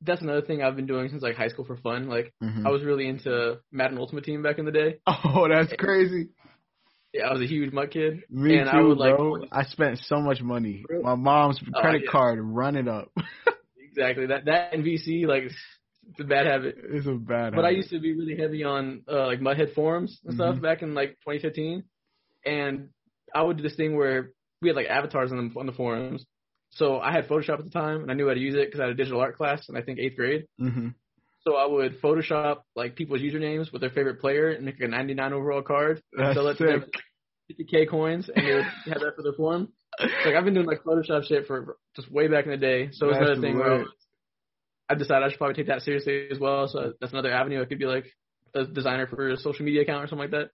That's 0.02 0.20
another 0.22 0.42
thing 0.42 0.62
I've 0.62 0.76
been 0.76 0.86
doing 0.86 1.08
since 1.08 1.22
like 1.22 1.36
high 1.36 1.48
school 1.48 1.64
for 1.64 1.76
fun. 1.78 2.08
Like 2.08 2.32
Mhm. 2.42 2.64
I 2.64 2.70
was 2.70 2.84
really 2.84 3.08
into 3.08 3.58
Madden 3.72 3.98
Ultimate 3.98 4.24
Team 4.24 4.42
back 4.42 4.58
in 4.58 4.64
the 4.66 4.72
day. 4.72 4.98
Oh, 5.06 5.48
that's 5.48 5.72
crazy. 5.78 6.28
Yeah, 7.12 7.28
I 7.28 7.32
was 7.32 7.40
a 7.42 7.46
huge 7.46 7.72
MUT 7.72 7.90
kid. 7.90 8.22
Me 8.30 8.58
and 8.58 8.70
too, 8.70 8.76
I 8.76 8.82
would 8.82 8.98
like 8.98 9.16
bro. 9.16 9.36
I 9.50 9.64
spent 9.64 9.98
so 10.00 10.20
much 10.20 10.42
money. 10.42 10.84
Really? 10.88 11.02
My 11.02 11.14
mom's 11.14 11.58
Oh, 11.74 11.80
credit 11.80 12.02
yeah. 12.04 12.10
card 12.12 12.38
running 12.40 12.88
up. 12.88 13.10
exactly 13.90 14.26
that 14.26 14.44
that 14.44 14.74
and 14.74 14.84
VC 14.84 15.26
like 15.26 15.50
it's 16.10 16.20
a 16.20 16.24
bad 16.24 16.46
habit. 16.46 16.76
it's 16.78 17.06
a 17.06 17.12
bad. 17.12 17.44
Habit. 17.44 17.56
But 17.56 17.64
I 17.64 17.70
used 17.70 17.90
to 17.90 18.00
be 18.00 18.14
really 18.14 18.36
heavy 18.36 18.64
on 18.64 19.02
uh, 19.10 19.26
like 19.26 19.40
MUThead 19.40 19.74
forums 19.74 20.18
and 20.24 20.34
stuff 20.34 20.56
Mhm. 20.56 20.62
back 20.62 20.82
in 20.82 20.94
like 20.94 21.10
2015, 21.26 21.84
and 22.44 22.88
I 23.34 23.42
would 23.42 23.56
do 23.56 23.62
this 23.62 23.76
thing 23.76 23.96
where 23.96 24.30
we 24.62 24.68
had 24.68 24.76
like 24.76 24.86
avatars 24.88 25.32
on 25.32 25.48
the 25.52 25.60
on 25.60 25.66
the 25.66 25.72
forums. 25.72 26.24
So 26.70 26.98
I 27.00 27.12
had 27.12 27.28
Photoshop 27.28 27.58
at 27.58 27.64
the 27.64 27.70
time, 27.70 28.02
and 28.02 28.10
I 28.10 28.14
knew 28.14 28.28
how 28.28 28.34
to 28.34 28.40
use 28.40 28.54
it 28.54 28.66
because 28.66 28.80
I 28.80 28.84
had 28.84 28.92
a 28.92 28.96
digital 28.96 29.20
art 29.20 29.36
class 29.36 29.68
in 29.68 29.76
I 29.76 29.82
think 29.82 29.98
eighth 29.98 30.16
grade. 30.16 30.46
Mhm. 30.60 30.94
So 31.42 31.54
I 31.56 31.64
would 31.66 32.00
Photoshop 32.00 32.62
like 32.74 32.96
people's 32.96 33.20
usernames 33.20 33.72
with 33.72 33.80
their 33.80 33.90
favorite 33.90 34.20
player 34.20 34.50
and 34.50 34.64
make 34.64 34.80
a 34.80 34.88
99 34.88 35.32
overall 35.32 35.62
card 35.62 36.02
and 36.12 36.26
That's 36.26 36.34
sell 36.36 36.48
it 36.48 36.58
to 36.58 36.66
them 36.66 36.84
50k 37.50 37.88
coins, 37.88 38.28
and 38.28 38.44
they 38.46 38.54
would 38.54 38.64
have 38.92 39.00
that 39.00 39.14
for 39.16 39.22
their 39.22 39.32
forum. 39.34 39.72
Like 40.00 40.34
I've 40.34 40.44
been 40.44 40.54
doing 40.54 40.66
like 40.66 40.82
Photoshop 40.82 41.24
shit 41.24 41.46
for 41.46 41.76
just 41.94 42.10
way 42.10 42.26
back 42.28 42.44
in 42.46 42.50
the 42.50 42.56
day. 42.56 42.88
So 42.92 43.08
it's 43.10 43.18
another 43.18 43.40
thing 43.40 43.56
where 43.58 43.72
I, 43.74 43.78
was, 43.78 43.88
I 44.88 44.94
decided 44.94 45.24
I 45.24 45.30
should 45.30 45.38
probably 45.38 45.54
take 45.54 45.66
that 45.68 45.82
seriously 45.82 46.28
as 46.30 46.38
well. 46.38 46.68
So 46.68 46.92
that's 47.00 47.12
another 47.12 47.32
avenue. 47.32 47.60
I 47.60 47.64
could 47.64 47.78
be 47.78 47.86
like 47.86 48.06
a 48.54 48.64
designer 48.64 49.06
for 49.06 49.30
a 49.30 49.36
social 49.36 49.64
media 49.64 49.82
account 49.82 50.04
or 50.04 50.06
something 50.06 50.30
like 50.30 50.30
that. 50.30 50.50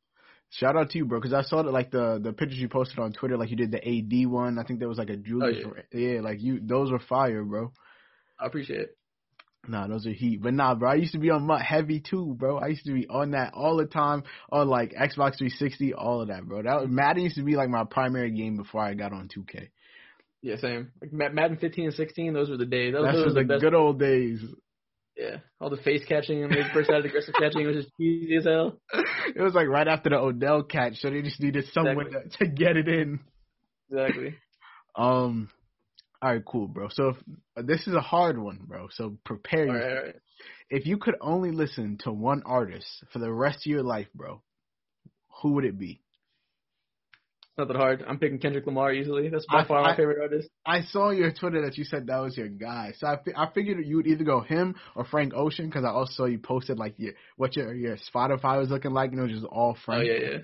Shout 0.51 0.77
out 0.77 0.91
to 0.91 0.99
you, 0.99 1.07
bro, 1.07 1.19
because 1.19 1.33
I 1.33 1.43
saw 1.43 1.63
that 1.63 1.73
like 1.73 1.91
the 1.91 2.21
the 2.23 2.33
pictures 2.33 2.59
you 2.59 2.69
posted 2.69 2.99
on 2.99 3.13
Twitter, 3.13 3.39
like 3.39 3.51
you 3.51 3.57
did 3.57 3.71
the 3.71 3.79
AD 3.79 4.31
one. 4.31 4.59
I 4.59 4.65
think 4.65 4.81
there 4.81 4.89
was 4.89 4.99
like 4.99 5.09
a 5.09 5.17
Julius. 5.17 5.65
Oh, 5.65 5.73
yeah. 5.93 6.21
like 6.21 6.43
you, 6.43 6.61
those 6.63 6.93
were 6.93 6.99
fire, 6.99 7.43
bro. 7.43 7.73
I 8.39 8.47
appreciate 8.47 8.81
it. 8.81 8.97
Nah, 9.67 9.87
those 9.87 10.07
are 10.07 10.13
heat. 10.13 10.43
But 10.43 10.55
nah, 10.55 10.75
bro, 10.75 10.91
I 10.91 10.95
used 10.97 11.13
to 11.13 11.19
be 11.19 11.31
on 11.31 11.47
MUT 11.47 11.63
heavy 11.63 12.01
too, 12.01 12.35
bro. 12.37 12.59
I 12.59 12.69
used 12.69 12.85
to 12.87 12.93
be 12.93 13.07
on 13.07 13.31
that 13.31 13.55
all 13.55 13.77
the 13.77 13.87
time 13.87 14.25
on 14.51 14.69
like 14.69 14.91
Xbox 14.91 15.39
360, 15.39 15.95
all 15.95 16.21
of 16.21 16.29
that, 16.29 16.45
bro. 16.45 16.63
That 16.63 16.81
was, 16.83 16.91
Madden 16.91 17.23
used 17.23 17.37
to 17.37 17.45
be 17.45 17.55
like 17.55 17.69
my 17.69 17.85
primary 17.85 18.33
game 18.33 18.57
before 18.57 18.83
I 18.83 18.95
got 18.95 19.13
on 19.13 19.29
2K. 19.29 19.69
Yeah, 20.43 20.57
same. 20.57 20.91
Like 21.01 21.13
Ma- 21.13 21.29
Madden 21.29 21.57
15 21.57 21.85
and 21.87 21.95
16, 21.95 22.35
those 22.35 22.51
were 22.51 22.57
the 22.57 22.67
days. 22.67 22.93
Those, 22.93 23.13
those 23.13 23.35
were 23.35 23.43
the 23.43 23.55
the 23.55 23.61
good 23.61 23.75
old 23.75 23.99
days. 24.01 24.41
Yeah, 25.17 25.37
all 25.61 25.71
the 25.71 25.77
face 25.77 26.03
catching 26.09 26.43
and 26.43 26.51
the 26.51 26.65
first 26.73 26.91
added 26.91 27.07
aggressive 27.07 27.35
catching 27.39 27.67
was 27.67 27.77
just 27.77 27.91
cheesy 27.97 28.37
as 28.37 28.45
hell. 28.45 28.79
It 29.35 29.41
was 29.41 29.55
like 29.55 29.69
right 29.69 29.87
after 29.87 30.11
the 30.11 30.17
Odell 30.17 30.63
catch, 30.63 30.97
so 30.97 31.11
they 31.11 31.23
just 31.23 31.41
needed 31.41 31.65
someone 31.73 32.07
Exactly. 32.07 32.31
to, 32.31 32.45
to 32.45 32.51
get 32.51 32.77
it 32.77 32.89
in. 32.89 33.21
Exactly. 33.91 34.35
Um, 34.95 35.49
all 36.21 36.35
right, 36.35 36.45
cool, 36.45 36.69
bro. 36.69 36.89
So 36.91 37.15
if, 37.57 37.67
this 37.67 37.87
is 37.87 37.95
a 37.95 38.03
hard 38.03 38.39
one, 38.39 38.61
bro. 38.67 38.89
So 38.91 39.17
prepare 39.25 39.67
All 39.67 39.75
you. 39.75 39.81
right, 39.81 40.05
right. 40.05 40.15
If 40.69 40.85
you 40.85 40.99
could 40.99 41.15
only 41.19 41.51
listen 41.51 41.97
to 42.05 42.13
one 42.13 42.43
artist 42.45 42.87
for 43.11 43.19
the 43.19 43.33
rest 43.33 43.67
of 43.67 43.71
your 43.71 43.83
life, 43.83 44.09
bro, 44.15 44.43
who 45.41 45.53
would 45.55 45.65
it 45.65 45.79
be? 45.79 46.03
Not 47.59 47.69
that 47.69 47.77
hard. 47.77 48.03
I'm 48.09 48.19
picking 48.19 48.39
Kendrick 48.39 48.65
Lamar 48.67 48.93
easily. 48.95 49.29
That's 49.29 49.45
by 49.47 49.61
I- 49.61 49.65
far 49.67 49.83
my 49.83 49.93
I- 49.93 49.97
favorite 49.97 50.23
artist. 50.23 50.49
I 50.65 50.81
saw 50.83 51.11
your 51.11 51.31
Twitter 51.33 51.61
that 51.67 51.77
you 51.77 51.85
said 51.85 52.07
that 52.07 52.19
was 52.19 52.37
your 52.37 52.49
guy, 52.49 52.93
so 52.97 53.07
I, 53.07 53.19
I 53.37 53.51
figured 53.53 53.85
you 53.85 53.97
would 53.97 54.07
either 54.07 54.25
go 54.25 54.41
him 54.41 54.75
or 54.97 55.05
Frank 55.05 55.35
Ocean 55.35 55.67
because 55.67 55.85
I 55.85 55.89
also 55.91 56.13
saw 56.15 56.25
you 56.25 56.39
posted 56.39 56.79
like 56.79 56.95
your 56.99 57.13
what 57.37 57.55
your 57.57 57.75
your 57.75 57.97
Spotify 57.97 58.59
was 58.59 58.71
looking 58.71 58.93
like, 58.93 59.13
it 59.13 59.21
was 59.21 59.31
just 59.33 59.45
all 59.45 59.77
Frank. 59.85 60.05
Oh 60.05 60.07
Frank. 60.09 60.23
yeah, 60.23 60.31
yeah. 60.31 60.39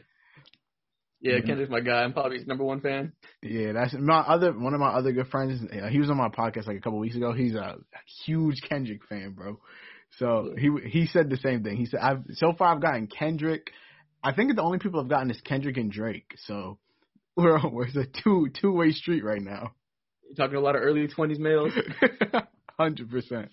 Yeah, 1.20 1.38
Mhm. 1.40 1.46
Kendrick's 1.46 1.70
my 1.70 1.80
guy. 1.80 2.04
I'm 2.04 2.12
probably 2.12 2.38
his 2.38 2.46
number 2.46 2.62
one 2.62 2.80
fan. 2.80 3.12
Yeah, 3.42 3.72
that's 3.72 3.92
my 3.94 4.18
other 4.20 4.52
one 4.52 4.74
of 4.74 4.78
my 4.80 4.90
other 4.90 5.10
good 5.12 5.26
friends. 5.28 5.60
uh, 5.72 5.88
He 5.88 5.98
was 5.98 6.10
on 6.10 6.16
my 6.16 6.28
podcast 6.28 6.66
like 6.68 6.76
a 6.76 6.80
couple 6.80 6.98
weeks 7.00 7.16
ago. 7.16 7.32
He's 7.32 7.54
a 7.54 7.76
huge 8.24 8.60
Kendrick 8.68 9.04
fan, 9.08 9.32
bro. 9.32 9.58
So 10.18 10.54
he 10.56 10.70
he 10.88 11.06
said 11.06 11.28
the 11.28 11.36
same 11.38 11.64
thing. 11.64 11.76
He 11.76 11.86
said, 11.86 12.00
"I've 12.00 12.22
so 12.34 12.52
far 12.52 12.74
I've 12.74 12.80
gotten 12.82 13.08
Kendrick. 13.08 13.72
I 14.22 14.32
think 14.32 14.54
the 14.54 14.62
only 14.62 14.78
people 14.78 15.00
I've 15.00 15.08
gotten 15.08 15.30
is 15.30 15.40
Kendrick 15.40 15.76
and 15.76 15.90
Drake. 15.90 16.34
So 16.46 16.78
we're 17.38 17.56
on, 17.56 17.72
it's 17.86 17.96
a 17.96 18.04
two 18.22 18.48
two 18.60 18.72
way 18.72 18.90
street 18.90 19.24
right 19.24 19.40
now. 19.40 19.72
You're 20.26 20.34
talking 20.36 20.56
a 20.56 20.60
lot 20.60 20.76
of 20.76 20.82
early 20.82 21.06
20s 21.08 21.38
males. 21.38 21.72
Hundred 22.78 23.10
percent. 23.10 23.50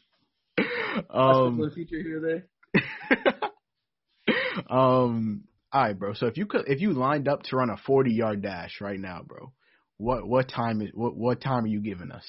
Um, 1.09 1.61
Um, 1.61 1.71
feature 1.73 2.01
here 2.01 2.45
there. 2.73 2.83
um, 4.69 5.43
All 5.71 5.81
right, 5.81 5.97
bro. 5.97 6.13
So 6.13 6.27
if 6.27 6.37
you 6.37 6.45
could, 6.45 6.65
if 6.67 6.81
you 6.81 6.93
lined 6.93 7.27
up 7.27 7.43
to 7.43 7.57
run 7.57 7.69
a 7.69 7.77
forty 7.77 8.13
yard 8.13 8.41
dash 8.41 8.81
right 8.81 8.99
now, 8.99 9.21
bro, 9.25 9.51
what 9.97 10.27
what 10.27 10.49
time 10.49 10.81
is 10.81 10.89
what 10.93 11.15
what 11.15 11.41
time 11.41 11.63
are 11.63 11.67
you 11.67 11.81
giving 11.81 12.11
us? 12.11 12.25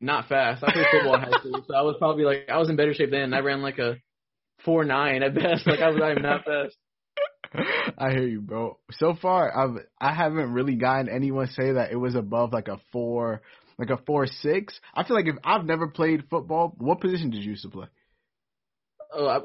Not 0.00 0.28
fast. 0.28 0.62
I 0.62 0.72
played 0.72 0.86
football 0.92 1.14
in 1.16 1.20
high 1.22 1.38
school, 1.38 1.64
so 1.66 1.74
I 1.74 1.82
was 1.82 1.96
probably 1.98 2.24
like 2.24 2.48
I 2.48 2.58
was 2.58 2.68
in 2.68 2.76
better 2.76 2.94
shape 2.94 3.10
then. 3.10 3.34
I 3.34 3.40
ran 3.40 3.62
like 3.62 3.78
a 3.78 3.96
four 4.64 4.84
nine 4.84 5.22
at 5.22 5.34
best. 5.34 5.66
Like 5.66 5.80
I 5.80 5.88
was 5.88 5.98
not 5.98 6.10
even 6.12 6.22
that 6.22 6.44
fast. 6.44 6.76
I 7.98 8.10
hear 8.10 8.26
you, 8.26 8.40
bro. 8.40 8.78
So 8.92 9.14
far, 9.20 9.56
I've 9.56 9.84
I 10.00 10.14
haven't 10.14 10.52
really 10.52 10.74
gotten 10.76 11.08
anyone 11.08 11.46
say 11.48 11.72
that 11.72 11.90
it 11.92 11.96
was 11.96 12.14
above 12.14 12.52
like 12.52 12.68
a 12.68 12.78
four, 12.92 13.42
like 13.78 13.90
a 13.90 13.96
four 14.06 14.26
six. 14.26 14.78
I 14.94 15.04
feel 15.04 15.16
like 15.16 15.26
if 15.26 15.36
I've 15.44 15.64
never 15.64 15.88
played 15.88 16.24
football, 16.28 16.74
what 16.78 17.00
position 17.00 17.30
did 17.30 17.42
you 17.42 17.50
used 17.52 17.62
to 17.62 17.70
play? 17.70 17.86
Oh, 19.12 19.26
I, 19.26 19.40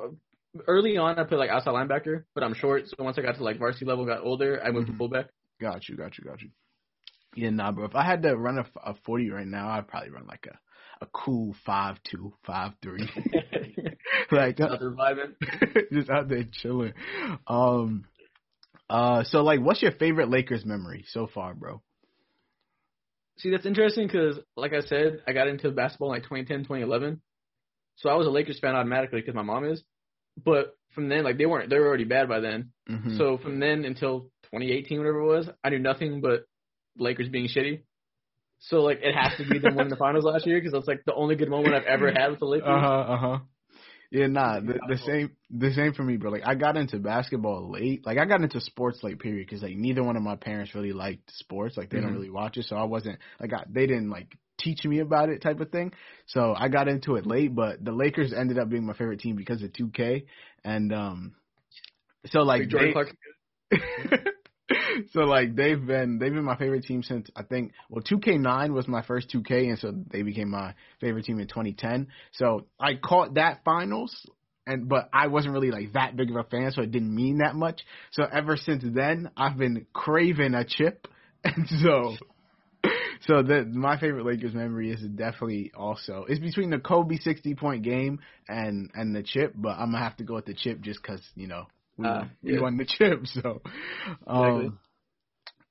early 0.67 0.97
on 0.97 1.17
I 1.17 1.23
played 1.23 1.37
like 1.39 1.49
outside 1.49 1.71
linebacker, 1.71 2.25
but 2.35 2.43
I'm 2.43 2.53
short, 2.53 2.83
so 2.87 2.95
once 2.99 3.17
I 3.17 3.21
got 3.21 3.35
to 3.37 3.43
like 3.43 3.57
varsity 3.57 3.85
level, 3.85 4.05
got 4.05 4.21
older, 4.23 4.61
I 4.63 4.71
moved 4.71 4.87
Mhm. 4.87 4.91
to 4.93 4.97
fullback. 4.97 5.25
Got 5.61 5.87
you, 5.87 5.95
got 5.95 6.17
you, 6.17 6.23
got 6.25 6.41
you. 6.41 6.49
Yeah, 7.35 7.49
nah, 7.49 7.71
bro. 7.71 7.85
If 7.85 7.95
I 7.95 8.03
had 8.03 8.21
to 8.23 8.35
run 8.35 8.57
a, 8.59 8.65
a 8.85 8.93
forty 9.05 9.29
right 9.29 9.47
now, 9.47 9.69
I'd 9.69 9.87
probably 9.87 10.09
run 10.09 10.27
like 10.27 10.45
a 10.47 10.59
a 11.01 11.07
cool 11.07 11.55
five 11.65 11.97
two, 12.03 12.33
five 12.45 12.73
three, 12.81 13.09
like 14.37 14.59
Not 14.59 14.81
reviving. 14.81 15.35
just 15.93 16.09
out 16.09 16.29
there 16.29 16.43
chilling. 16.51 16.93
Um, 17.47 18.05
uh, 18.89 19.23
so 19.23 19.43
like, 19.43 19.59
what's 19.61 19.81
your 19.81 19.91
favorite 19.93 20.29
Lakers 20.29 20.65
memory 20.65 21.05
so 21.09 21.27
far, 21.27 21.53
bro? 21.53 21.81
See, 23.37 23.49
that's 23.49 23.65
interesting 23.65 24.07
because, 24.07 24.39
like 24.55 24.73
I 24.73 24.81
said, 24.81 25.21
I 25.27 25.33
got 25.33 25.47
into 25.47 25.71
basketball 25.71 26.09
in 26.13 26.17
like 26.19 26.23
2010, 26.23 26.59
2011. 26.59 27.21
So 27.95 28.09
I 28.09 28.15
was 28.15 28.27
a 28.27 28.29
Lakers 28.29 28.59
fan 28.59 28.75
automatically 28.75 29.21
because 29.21 29.35
my 29.35 29.41
mom 29.41 29.65
is. 29.65 29.83
But 30.43 30.75
from 30.93 31.09
then, 31.09 31.23
like 31.23 31.37
they 31.37 31.45
weren't, 31.45 31.69
they 31.69 31.77
were 31.77 31.87
already 31.87 32.05
bad 32.05 32.27
by 32.27 32.39
then. 32.39 32.71
Mhm. 32.89 33.17
So 33.17 33.37
from 33.37 33.59
then 33.59 33.85
until 33.85 34.31
2018, 34.51 34.97
whatever 34.99 35.19
it 35.19 35.25
was, 35.25 35.49
I 35.63 35.69
knew 35.69 35.79
nothing 35.79 36.21
but 36.21 36.45
Lakers 36.97 37.29
being 37.29 37.47
shitty. 37.47 37.81
So 38.59 38.81
like 38.81 38.99
it 39.01 39.15
has 39.15 39.37
to 39.37 39.45
be 39.45 39.59
them 39.59 39.75
winning 39.75 39.89
the 39.89 39.95
finals 40.05 40.25
last 40.25 40.45
year 40.45 40.57
because 40.59 40.73
that's 40.73 40.87
like 40.87 41.03
the 41.05 41.13
only 41.13 41.35
good 41.35 41.49
moment 41.49 41.75
I've 41.75 41.85
ever 41.85 42.11
had 42.11 42.31
with 42.31 42.39
the 42.39 42.45
Lakers. 42.45 42.67
Uh 42.67 42.79
huh. 42.79 42.87
Uh 42.87 43.17
huh. 43.17 43.39
Yeah, 44.13 44.27
nah. 44.27 44.59
The, 44.59 44.79
the 44.87 44.97
same. 44.99 45.31
The 45.49 45.73
same 45.73 45.93
for 45.93 46.03
me, 46.03 46.17
bro. 46.17 46.29
Like 46.29 46.43
I 46.45 46.53
got 46.53 46.77
into 46.77 46.99
basketball 46.99 47.71
late. 47.71 48.05
Like 48.05 48.19
I 48.19 48.25
got 48.25 48.41
into 48.43 48.61
sports 48.61 48.99
late. 49.01 49.17
Period. 49.19 49.47
Because 49.47 49.63
like 49.63 49.75
neither 49.75 50.03
one 50.03 50.15
of 50.15 50.21
my 50.21 50.35
parents 50.35 50.75
really 50.75 50.93
liked 50.93 51.31
sports. 51.33 51.75
Like 51.75 51.89
they 51.89 51.99
don't 51.99 52.11
Mhm. 52.11 52.15
really 52.17 52.29
watch 52.29 52.57
it. 52.57 52.65
So 52.65 52.75
I 52.75 52.83
wasn't 52.83 53.17
like 53.39 53.51
I, 53.53 53.63
they 53.67 53.87
didn't 53.87 54.11
like 54.11 54.37
teach 54.59 54.85
me 54.85 54.99
about 54.99 55.29
it 55.29 55.41
type 55.41 55.59
of 55.61 55.71
thing. 55.71 55.93
So 56.27 56.53
I 56.55 56.67
got 56.69 56.87
into 56.87 57.15
it 57.15 57.25
late. 57.25 57.55
But 57.55 57.83
the 57.83 57.91
Lakers 57.91 58.33
ended 58.33 58.59
up 58.59 58.69
being 58.69 58.85
my 58.85 58.93
favorite 58.93 59.19
team 59.19 59.35
because 59.35 59.63
of 59.63 59.71
2K. 59.73 60.25
And 60.63 60.93
um, 60.93 61.33
so 62.27 62.41
like 62.41 62.67
Jordan 62.69 62.89
they- 62.89 62.93
Clarkson. 62.93 63.17
so 65.11 65.21
like 65.21 65.55
they've 65.55 65.85
been 65.85 66.19
they've 66.19 66.33
been 66.33 66.43
my 66.43 66.57
favorite 66.57 66.83
team 66.83 67.03
since 67.03 67.29
I 67.35 67.43
think 67.43 67.73
well 67.89 68.03
2K9 68.03 68.71
was 68.73 68.87
my 68.87 69.01
first 69.01 69.29
2K 69.29 69.69
and 69.69 69.79
so 69.79 69.93
they 70.11 70.21
became 70.21 70.49
my 70.49 70.73
favorite 71.01 71.25
team 71.25 71.39
in 71.39 71.47
2010. 71.47 72.07
So 72.33 72.67
I 72.79 72.95
caught 72.95 73.35
that 73.35 73.61
finals 73.65 74.15
and 74.65 74.87
but 74.87 75.09
I 75.11 75.27
wasn't 75.27 75.53
really 75.53 75.71
like 75.71 75.93
that 75.93 76.15
big 76.15 76.29
of 76.29 76.37
a 76.37 76.43
fan 76.43 76.71
so 76.71 76.81
it 76.81 76.91
didn't 76.91 77.13
mean 77.13 77.39
that 77.39 77.55
much. 77.55 77.81
So 78.11 78.23
ever 78.23 78.55
since 78.55 78.83
then 78.85 79.31
I've 79.35 79.57
been 79.57 79.85
craving 79.93 80.53
a 80.53 80.63
chip 80.65 81.07
and 81.43 81.67
so 81.67 82.15
so 83.27 83.43
the 83.43 83.65
my 83.65 83.99
favorite 83.99 84.25
Lakers 84.25 84.53
memory 84.53 84.91
is 84.91 85.01
definitely 85.01 85.71
also 85.75 86.25
it's 86.29 86.39
between 86.39 86.69
the 86.69 86.79
Kobe 86.79 87.17
60 87.17 87.55
point 87.55 87.83
game 87.83 88.19
and 88.47 88.91
and 88.93 89.13
the 89.13 89.23
chip 89.23 89.53
but 89.55 89.77
I'm 89.77 89.91
gonna 89.91 90.03
have 90.03 90.17
to 90.17 90.23
go 90.23 90.35
with 90.35 90.45
the 90.45 90.53
chip 90.53 90.79
just 90.79 91.03
cuz 91.03 91.21
you 91.35 91.47
know 91.47 91.67
we, 91.97 92.05
Uh, 92.07 92.19
won, 92.19 92.31
we 92.43 92.53
yeah. 92.53 92.59
won 92.65 92.77
the 92.77 92.85
chip 92.85 93.25
so 93.27 93.61
um 94.27 94.45
Exactly. 94.45 94.71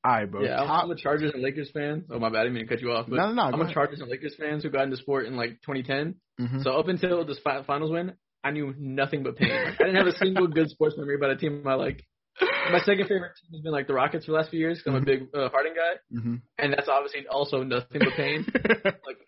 all 0.05 0.13
right, 0.13 0.31
bro. 0.31 0.43
Yeah, 0.43 0.57
I'm- 0.59 0.67
Top- 0.67 0.85
I'm 0.85 0.91
a 0.91 0.97
Chargers 0.97 1.33
and 1.33 1.43
Lakers 1.43 1.71
fan. 1.73 2.05
Oh 2.11 2.19
my 2.19 2.29
bad, 2.29 2.41
I 2.41 2.43
didn't 2.45 2.55
mean 2.55 2.67
to 2.67 2.75
cut 2.75 2.83
you 2.83 2.91
off. 2.93 3.07
But 3.09 3.17
no, 3.17 3.27
no, 3.29 3.33
no. 3.35 3.43
I'm 3.43 3.55
a 3.61 3.63
ahead. 3.65 3.75
Chargers 3.75 4.01
and 4.01 4.11
Lakers 4.11 4.35
fans 4.39 4.63
who 4.65 4.71
got 4.71 4.85
into 4.85 4.97
sport 4.97 5.27
in 5.27 5.37
like 5.37 5.61
2010. 5.67 6.17
Mhm. 6.41 6.63
So 6.65 6.73
up 6.73 6.89
until 6.89 7.25
this 7.25 7.39
fi- 7.39 7.63
finals 7.63 7.91
win, 7.93 8.15
I 8.45 8.51
knew 8.51 8.75
nothing 8.79 9.23
but 9.23 9.37
pain. 9.37 9.51
Like, 9.51 9.81
I 9.81 9.85
didn't 9.85 9.97
have 9.97 10.07
a 10.09 10.17
single 10.17 10.49
good 10.49 10.69
sports 10.71 10.97
memory 10.99 11.15
about 11.15 11.31
a 11.31 11.37
team 11.37 11.63
I 11.67 11.75
like. 11.75 12.05
My 12.41 12.81
second 12.81 13.07
favorite 13.07 13.33
team 13.41 13.51
has 13.53 13.61
been 13.63 13.73
like 13.73 13.87
the 13.87 13.95
Rockets 13.95 14.25
for 14.27 14.33
the 14.33 14.39
last 14.39 14.51
few 14.51 14.59
years 14.59 14.83
'cause 14.83 14.93
I'm 14.95 15.03
a 15.03 15.05
Mhm. 15.05 15.07
big 15.07 15.29
uh, 15.35 15.49
Harden 15.51 15.75
guy, 15.75 15.95
Mhm. 16.19 16.41
and 16.59 16.73
that's 16.73 16.89
obviously 16.89 17.27
also 17.29 17.63
nothing 17.63 18.01
but 18.01 18.15
pain. 18.15 18.45
Like 19.07 19.19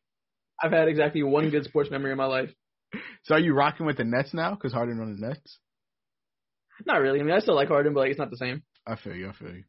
I've 0.60 0.72
had 0.72 0.88
exactly 0.88 1.22
one 1.22 1.50
good 1.50 1.64
sports 1.64 1.90
memory 1.90 2.10
in 2.12 2.16
my 2.18 2.26
life. 2.26 2.52
so 3.24 3.34
are 3.34 3.40
you 3.40 3.54
rocking 3.54 3.86
with 3.86 3.96
the 3.98 4.04
Nets 4.04 4.32
now? 4.34 4.54
Because 4.54 4.72
Harden 4.72 4.98
on 5.00 5.14
the 5.14 5.26
Nets. 5.28 5.58
Not 6.87 7.00
really. 7.00 7.21
I 7.21 7.23
mean, 7.23 7.35
I 7.35 7.38
still 7.40 7.54
like 7.54 7.69
Harden, 7.69 7.95
but 7.95 8.00
like 8.00 8.11
it's 8.11 8.19
not 8.19 8.31
the 8.31 8.37
same. 8.37 8.62
I 8.87 8.97
feel 8.97 9.14
you. 9.14 9.28
I 9.28 9.33
feel 9.33 9.54
you. 9.54 9.64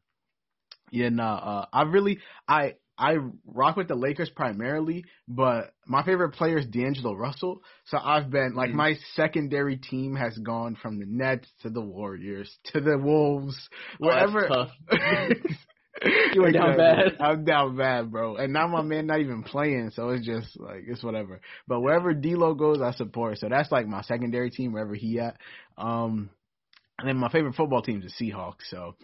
Yeah, 0.92 1.10
nah. 1.10 1.36
Uh, 1.36 1.66
I 1.74 1.84
really, 1.84 2.20
I, 2.48 2.76
I 2.98 3.18
rock 3.46 3.76
with 3.76 3.88
the 3.88 3.96
Lakers 3.96 4.30
primarily, 4.30 5.06
but 5.28 5.74
my 5.86 6.04
favorite 6.04 6.32
player 6.34 6.58
is 6.60 6.66
D'Angelo 6.68 7.14
Russell. 7.14 7.62
So 7.86 7.98
I've 7.98 8.30
been 8.30 8.54
like 8.56 8.70
Mhm. 8.70 8.76
my 8.76 8.94
secondary 9.16 9.78
team 9.78 10.16
has 10.16 10.38
gone 10.38 10.76
from 10.76 11.00
the 11.00 11.06
Nets 11.06 11.50
to 11.64 11.70
the 11.70 11.82
Warriors 11.82 12.58
to 12.66 12.80
the 12.82 12.98
Wolves, 12.98 13.58
Oh, 14.02 14.14
that's 14.14 14.32
wherever. 14.32 14.48
tough. 14.48 14.70
You 16.34 16.42
were 16.42 16.52
down 16.52 16.76
bad. 16.78 17.16
I'm 17.22 17.46
down 17.46 17.78
bad, 17.78 18.12
bro. 18.12 18.36
And 18.36 18.52
now 18.54 18.68
my 18.68 18.82
man 18.82 19.08
not 19.08 19.22
even 19.22 19.44
playing, 19.44 19.92
so 19.96 20.10
it's 20.10 20.26
just 20.26 20.60
like 20.60 20.84
it's 20.88 21.02
whatever. 21.02 21.40
But 21.68 21.80
wherever 21.80 22.14
D'Lo 22.14 22.54
goes, 22.54 22.82
I 22.82 22.92
support. 22.92 23.40
So 23.40 23.48
that's 23.50 23.72
like 23.72 23.88
my 23.88 24.02
secondary 24.02 24.50
team 24.52 24.74
wherever 24.74 24.94
he 24.94 25.20
at. 25.20 25.38
Um, 25.78 26.30
and 27.00 27.08
then 27.08 27.18
my 27.18 27.30
favorite 27.30 27.56
football 27.56 27.82
team 27.82 28.02
is 28.02 28.14
the 28.18 28.32
Seahawks. 28.32 28.70
So 28.70 28.96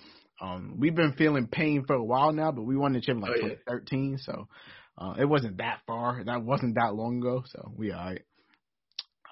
um, 0.41 0.75
we've 0.79 0.95
been 0.95 1.13
feeling 1.13 1.47
pain 1.47 1.83
for 1.85 1.95
a 1.95 2.03
while 2.03 2.31
now, 2.33 2.51
but 2.51 2.63
we 2.63 2.75
won 2.75 2.93
the 2.93 3.01
chip 3.01 3.15
in 3.15 3.21
like 3.21 3.31
Oh, 3.31 3.47
yeah. 3.47 3.55
2013, 3.65 4.17
so 4.21 4.47
uh, 4.97 5.13
it 5.19 5.25
wasn't 5.25 5.57
that 5.57 5.81
far. 5.87 6.23
That 6.23 6.43
wasn't 6.43 6.75
that 6.75 6.95
long 6.95 7.19
ago, 7.19 7.43
so 7.47 7.71
we 7.75 7.93
alright. 7.93 8.23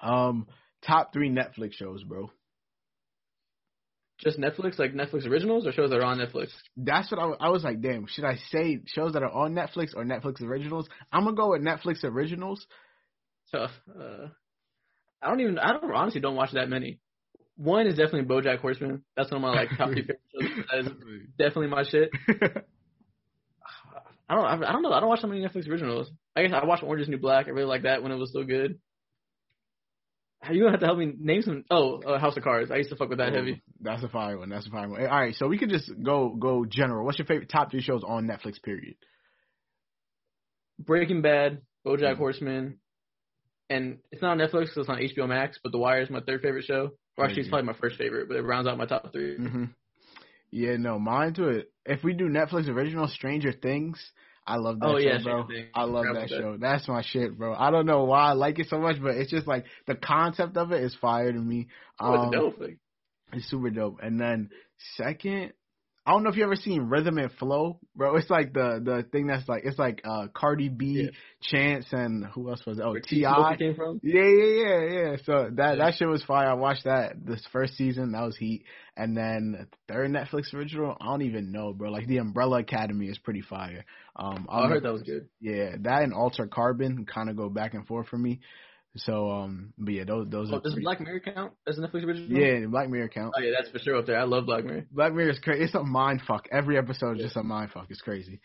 Um, 0.02 0.46
top 0.86 1.12
three 1.12 1.30
Netflix 1.30 1.74
shows, 1.74 2.02
bro. 2.04 2.30
Just 4.22 4.38
Netflix, 4.38 4.78
like 4.78 4.92
Netflix 4.92 5.26
originals 5.26 5.66
or 5.66 5.72
shows 5.72 5.90
that 5.90 5.96
are 5.98 6.04
on 6.04 6.18
Netflix. 6.18 6.48
That's 6.76 7.10
what 7.10 7.38
I, 7.40 7.48
was 7.48 7.64
like. 7.64 7.80
Damn, 7.80 8.06
should 8.06 8.24
I 8.24 8.36
say 8.50 8.80
shows 8.86 9.14
that 9.14 9.22
are 9.22 9.30
on 9.32 9.54
Netflix 9.54 9.96
or 9.96 10.04
Netflix 10.04 10.42
originals? 10.42 10.88
I'm 11.10 11.24
gonna 11.24 11.36
go 11.36 11.50
with 11.50 11.62
Netflix 11.62 12.04
originals. 12.04 12.66
Tough. 13.50 13.70
Uh, 13.88 14.28
I 15.22 15.28
don't 15.28 15.40
even. 15.40 15.58
I 15.58 15.72
don't 15.72 15.90
honestly 15.94 16.20
don't 16.20 16.36
watch 16.36 16.52
that 16.52 16.68
many. 16.68 16.98
One 17.62 17.86
is 17.86 17.94
definitely 17.98 18.22
BoJack 18.22 18.60
Horseman. 18.60 19.04
That's 19.16 19.30
one 19.30 19.42
of 19.44 19.50
my 19.50 19.54
like 19.54 19.68
top 19.76 19.90
three 19.90 20.00
favorite 20.06 20.20
shows. 20.32 20.64
That 20.70 20.78
is 20.80 20.88
definitely 21.38 21.66
my 21.66 21.82
shit. 21.84 22.10
I 24.28 24.34
don't. 24.34 24.64
I 24.64 24.72
don't 24.72 24.82
know. 24.82 24.92
I 24.92 25.00
don't 25.00 25.08
watch 25.08 25.20
so 25.20 25.26
many 25.26 25.42
Netflix 25.42 25.68
originals. 25.68 26.08
I 26.36 26.42
guess 26.42 26.52
I 26.54 26.64
watched 26.64 26.82
Orange 26.84 27.02
Is 27.02 27.06
the 27.08 27.10
New 27.12 27.18
Black. 27.18 27.48
I 27.48 27.50
really 27.50 27.66
like 27.68 27.82
that 27.82 28.02
when 28.02 28.12
it 28.12 28.16
was 28.16 28.30
still 28.30 28.44
good. 28.44 28.78
You 30.50 30.60
gonna 30.60 30.70
have 30.70 30.80
to 30.80 30.86
help 30.86 30.96
me 30.98 31.12
name 31.18 31.42
some. 31.42 31.64
Oh, 31.70 32.00
uh, 32.00 32.18
House 32.18 32.34
of 32.38 32.42
Cards. 32.44 32.70
I 32.70 32.76
used 32.76 32.88
to 32.90 32.96
fuck 32.96 33.10
with 33.10 33.18
that 33.18 33.34
heavy. 33.34 33.60
That's 33.82 34.02
a 34.02 34.08
fire 34.08 34.38
one. 34.38 34.48
That's 34.48 34.66
a 34.66 34.70
fire 34.70 34.88
one. 34.88 35.02
All 35.02 35.06
right, 35.20 35.34
so 35.34 35.48
we 35.48 35.58
could 35.58 35.68
just 35.68 35.90
go 36.02 36.30
go 36.30 36.64
general. 36.64 37.04
What's 37.04 37.18
your 37.18 37.26
favorite 37.26 37.50
top 37.50 37.70
three 37.70 37.82
shows 37.82 38.02
on 38.06 38.26
Netflix? 38.26 38.62
Period. 38.62 38.94
Breaking 40.78 41.20
Bad, 41.20 41.60
BoJack 41.86 42.14
Mhm. 42.14 42.16
Horseman, 42.16 42.78
and 43.68 43.98
it's 44.12 44.22
not 44.22 44.30
on 44.30 44.38
Netflix, 44.38 44.72
so 44.72 44.80
it's 44.80 44.88
on 44.88 44.96
HBO 44.98 45.26
Max. 45.28 45.58
But 45.62 45.72
The 45.72 45.78
Wire 45.78 46.00
is 46.00 46.08
my 46.08 46.20
third 46.20 46.40
favorite 46.40 46.64
show. 46.64 46.92
Or 47.20 47.26
actually, 47.26 47.42
it's 47.42 47.50
probably 47.50 47.66
my 47.66 47.78
first 47.78 47.96
favorite, 47.96 48.28
but 48.28 48.36
it 48.36 48.42
rounds 48.42 48.66
out 48.66 48.78
my 48.78 48.86
top 48.86 49.12
3 49.12 49.36
hmm 49.36 49.64
Yeah, 50.50 50.76
no, 50.76 50.98
mine 50.98 51.34
to 51.34 51.48
it. 51.48 51.72
If 51.86 52.02
we 52.02 52.12
do 52.12 52.28
Netflix 52.28 52.68
original, 52.68 53.08
Stranger 53.08 53.52
Things. 53.52 54.00
I 54.46 54.56
love 54.56 54.80
that 54.80 54.86
Oh, 54.86 54.98
show, 54.98 55.04
yeah, 55.04 55.18
bro. 55.22 55.46
I 55.74 55.84
love 55.84 56.06
that 56.14 56.28
show. 56.28 56.56
That's 56.58 56.88
my 56.88 57.02
shit, 57.02 57.36
bro. 57.38 57.54
I 57.54 57.70
don't 57.70 57.86
know 57.86 58.04
why 58.04 58.30
I 58.30 58.32
like 58.32 58.58
it 58.58 58.68
so 58.68 58.78
much, 58.80 58.96
but 59.00 59.14
it's 59.16 59.30
just 59.30 59.46
like 59.46 59.64
the 59.86 59.94
concept 59.94 60.56
of 60.56 60.72
it 60.72 60.82
is 60.82 60.94
fire 61.00 61.30
to 61.30 61.38
me. 61.38 61.68
Oh, 62.00 62.14
it's 62.14 62.24
Um, 62.24 62.30
dope. 62.32 62.70
It's 63.32 63.48
super 63.48 63.70
dope. 63.70 63.98
And 64.02 64.18
then 64.20 64.50
second, 64.96 65.52
I 66.06 66.12
don't 66.12 66.22
know 66.24 66.30
if 66.30 66.36
you 66.36 66.44
ever 66.44 66.56
seen 66.56 66.84
Rhythm 66.84 67.18
and 67.18 67.30
Flow, 67.32 67.78
bro. 67.94 68.16
It's 68.16 68.30
like 68.30 68.54
the 68.54 68.80
the 68.82 69.04
thing 69.12 69.26
that's 69.26 69.46
like 69.48 69.62
it's 69.64 69.78
like 69.78 70.00
uh 70.04 70.28
Cardi 70.34 70.70
B, 70.70 71.04
Yeah. 71.04 71.10
Chance, 71.42 71.86
and 71.92 72.24
who 72.24 72.48
else 72.48 72.64
was 72.66 72.78
it? 72.78 72.84
Oh 72.84 72.94
Ti. 72.94 73.24
Came 73.58 73.74
from. 73.74 74.00
Yeah, 74.02 74.22
yeah, 74.22 74.64
yeah, 74.64 74.80
yeah. 75.10 75.16
So 75.24 75.50
that 75.56 75.76
Yeah. 75.78 75.84
that 75.84 75.94
shit 75.96 76.08
was 76.08 76.22
fire. 76.24 76.48
I 76.48 76.54
watched 76.54 76.84
that 76.84 77.14
this 77.24 77.46
first 77.52 77.74
season. 77.76 78.12
That 78.12 78.22
was 78.22 78.36
heat. 78.36 78.64
And 78.96 79.14
then 79.16 79.66
third 79.88 80.10
Netflix 80.10 80.54
original, 80.54 80.96
I 81.00 81.06
don't 81.06 81.22
even 81.22 81.52
know, 81.52 81.72
bro. 81.74 81.90
Like 81.90 82.06
the 82.06 82.18
Umbrella 82.18 82.60
Academy 82.60 83.06
is 83.06 83.18
pretty 83.18 83.42
fire. 83.42 83.84
Um, 84.16 84.46
Oh, 84.48 84.62
I 84.64 84.68
heard 84.68 84.82
that 84.84 84.92
was 84.92 85.02
good. 85.02 85.28
Yeah, 85.40 85.76
that 85.80 86.02
and 86.02 86.14
Alter 86.14 86.46
Carbon 86.46 87.04
kind 87.06 87.28
of 87.28 87.36
go 87.36 87.50
back 87.50 87.74
and 87.74 87.86
forth 87.86 88.08
for 88.08 88.18
me. 88.18 88.40
So 88.96 89.30
um, 89.30 89.72
but 89.78 89.94
yeah, 89.94 90.04
those 90.04 90.28
those 90.30 90.50
Oh, 90.52 90.56
are 90.56 90.60
does 90.60 90.72
pretty- 90.72 90.84
Black 90.84 91.00
Mirror 91.00 91.20
count 91.20 91.52
as 91.66 91.78
a 91.78 91.80
Netflix 91.82 92.04
original? 92.04 92.28
yeah 92.38 92.66
Black 92.66 92.88
Mirror 92.90 93.08
count. 93.08 93.34
Oh 93.36 93.40
yeah, 93.40 93.52
that's 93.56 93.70
for 93.70 93.78
sure 93.78 93.96
up 93.96 94.06
there. 94.06 94.18
I 94.18 94.24
love 94.24 94.46
Black 94.46 94.64
Mirror. 94.64 94.86
Black 94.90 95.12
Mirror 95.14 95.30
is 95.30 95.38
crazy. 95.38 95.64
It's 95.64 95.74
a 95.74 95.82
mind 95.84 96.22
fuck. 96.26 96.48
Every 96.50 96.76
episode 96.76 97.18
is 97.18 97.22
just 97.24 97.36
a 97.36 97.42
mind 97.44 97.70
fuck. 97.72 97.86
It's 97.88 98.00
crazy. 98.00 98.40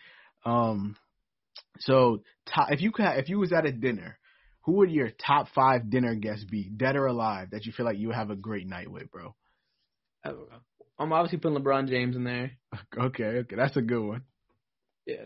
Um, 0.45 0.95
so 1.79 2.21
top, 2.45 2.71
if 2.71 2.79
you 2.81 2.91
could, 2.91 3.05
if 3.17 3.27
you 3.29 3.39
was 3.39 3.51
at 3.53 3.65
a 3.65 3.71
dinner, 3.71 4.19
who 4.65 4.73
would 4.73 4.91
your 4.91 5.09
top 5.09 5.47
five 5.55 5.89
dinner 5.89 6.13
guests 6.13 6.45
be, 6.45 6.69
dead 6.69 6.95
or 6.95 7.07
alive, 7.07 7.49
that 7.51 7.65
you 7.65 7.71
feel 7.71 7.85
like 7.87 7.97
you 7.97 8.07
would 8.07 8.15
have 8.15 8.29
a 8.29 8.35
great 8.35 8.67
night 8.67 8.89
with, 8.91 9.09
bro? 9.11 9.33
I'm 10.97 11.11
obviously 11.11 11.39
putting 11.39 11.57
LeBron 11.57 11.87
James 11.89 12.15
in 12.15 12.23
there. 12.23 12.51
Okay, 12.97 13.23
okay, 13.23 13.55
that's 13.55 13.75
a 13.77 13.81
good 13.81 14.01
one. 14.05 14.21
Yeah. 15.05 15.25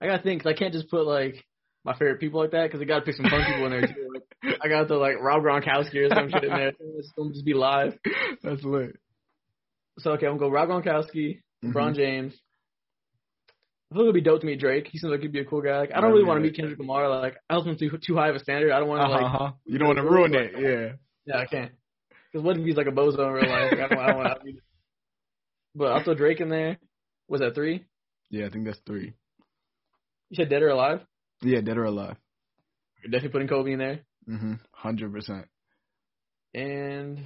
I 0.00 0.06
gotta 0.06 0.22
think. 0.22 0.42
'cause 0.42 0.52
I 0.52 0.58
can't 0.58 0.72
just 0.72 0.90
put 0.90 1.06
like 1.06 1.44
my 1.84 1.92
favorite 1.94 2.20
people 2.20 2.40
like 2.40 2.50
that 2.52 2.64
because 2.66 2.80
I 2.80 2.84
gotta 2.84 3.04
pick 3.04 3.14
some 3.16 3.26
fun 3.28 3.44
people 3.44 3.66
in 3.66 3.70
there 3.72 3.86
too. 3.86 4.03
I 4.62 4.68
got 4.68 4.88
the 4.88 4.94
like 4.96 5.20
Rob 5.20 5.42
Gronkowski 5.42 5.96
or 6.04 6.08
some 6.14 6.30
shit 6.30 6.44
in 6.44 6.50
there. 6.50 6.72
It's 6.98 7.10
gonna 7.16 7.32
just 7.32 7.44
be 7.44 7.54
live. 7.54 7.98
That's 8.42 8.62
lit. 8.62 8.96
So 9.98 10.12
okay, 10.12 10.26
I'm 10.26 10.36
gonna 10.38 10.50
go 10.50 10.54
Rob 10.54 10.68
Gronkowski, 10.68 11.40
LeBron 11.64 11.92
Mhm. 11.92 11.96
James. 11.96 12.34
I 13.90 13.94
feel 13.94 14.06
like 14.06 14.14
it'd 14.14 14.24
be 14.24 14.28
dope 14.30 14.40
to 14.40 14.46
meet 14.46 14.58
Drake. 14.60 14.88
He 14.90 14.98
seems 14.98 15.10
like 15.12 15.20
he'd 15.20 15.30
be 15.32 15.40
a 15.40 15.44
cool 15.44 15.62
guy. 15.62 15.78
Like, 15.78 15.92
I 15.94 16.00
don't 16.00 16.10
really 16.10 16.24
want 16.24 16.38
to 16.38 16.42
meet 16.42 16.56
Kendrick 16.56 16.78
Lamar. 16.78 17.08
Like 17.08 17.36
I 17.48 17.54
don't 17.54 17.66
want 17.66 17.78
too 17.78 17.90
too 18.04 18.16
high 18.16 18.28
of 18.28 18.36
a 18.36 18.40
standard. 18.40 18.72
I 18.72 18.80
don't 18.80 18.88
want 18.88 19.02
to 19.02 19.08
like 19.08 19.22
Uh-huh. 19.24 19.52
You 19.66 19.78
don't 19.78 19.88
want 19.88 19.98
to 19.98 20.04
ruin 20.04 20.34
it. 20.34 20.52
Yeah. 20.58 20.92
yeah 21.26 21.40
I 21.40 21.46
can't. 21.46 21.72
Because 22.32 22.44
what 22.44 22.56
if 22.56 22.64
he's 22.64 22.76
like 22.76 22.88
a 22.88 22.90
bozo 22.90 23.26
in 23.26 23.32
real 23.32 23.48
life? 23.48 23.70
Like, 23.72 23.80
I 23.80 23.88
don't, 23.88 23.98
I 23.98 24.06
don't 24.08 24.16
want 24.18 24.40
to. 24.44 24.52
But 25.76 25.92
I'll 25.92 26.04
throw 26.04 26.14
Drake 26.14 26.40
in 26.40 26.48
there. 26.50 26.78
Was 27.28 27.40
that 27.40 27.54
three? 27.56 27.84
Yeah, 28.30 28.46
I 28.46 28.50
think 28.50 28.64
that's 28.64 28.78
three. 28.86 29.12
You 30.30 30.36
said 30.36 30.48
dead 30.48 30.62
or 30.62 30.68
alive? 30.68 31.00
Yeah, 31.42 31.60
dead 31.62 31.76
or 31.76 31.84
alive. 31.84 32.16
You're 33.02 33.10
definitely 33.10 33.30
putting 33.32 33.48
Kobe 33.48 33.72
in 33.72 33.78
there. 33.80 34.00
Mhm. 34.28 34.60
Hundred 34.72 35.12
percent. 35.12 35.46
And 36.54 37.18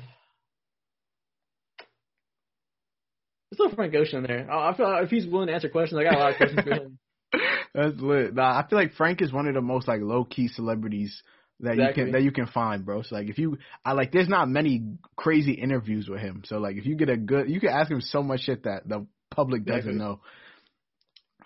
let's 3.50 3.58
throw 3.58 3.68
Frank 3.74 3.94
Ocean 3.94 4.24
there. 4.26 4.50
I 4.50 4.70
I 4.70 4.76
feel 4.76 4.88
like 4.88 5.04
if 5.04 5.10
he's 5.10 5.26
willing 5.26 5.48
to 5.48 5.54
answer 5.54 5.68
questions, 5.68 5.98
I 5.98 6.04
got 6.04 6.14
a 6.14 6.18
lot 6.18 6.30
of 6.32 6.36
questions 6.36 6.62
for 6.62 6.70
him. 6.70 6.98
That's 7.74 8.00
lit. 8.00 8.34
Nah, 8.34 8.58
I 8.58 8.66
feel 8.68 8.78
like 8.78 8.94
Frank 8.94 9.20
is 9.22 9.32
one 9.32 9.46
of 9.46 9.54
the 9.54 9.60
most 9.60 9.86
like 9.86 10.00
low 10.00 10.24
key 10.24 10.48
celebrities 10.48 11.22
that 11.60 11.76
you 11.76 11.88
can 11.94 12.12
that 12.12 12.22
you 12.22 12.32
can 12.32 12.46
find, 12.46 12.84
bro. 12.84 13.02
So 13.02 13.16
like 13.16 13.28
if 13.28 13.38
you 13.38 13.58
I 13.84 13.92
like 13.92 14.12
there's 14.12 14.28
not 14.28 14.48
many 14.48 14.82
crazy 15.16 15.52
interviews 15.52 16.08
with 16.08 16.20
him. 16.20 16.42
So 16.46 16.58
like 16.58 16.76
if 16.76 16.86
you 16.86 16.96
get 16.96 17.10
a 17.10 17.16
good 17.16 17.50
you 17.50 17.60
can 17.60 17.70
ask 17.70 17.90
him 17.90 18.00
so 18.00 18.22
much 18.22 18.42
shit 18.42 18.64
that 18.64 18.88
the 18.88 19.06
public 19.30 19.64
doesn't 19.64 19.96
Exactly. 19.96 19.98
know. 19.98 20.20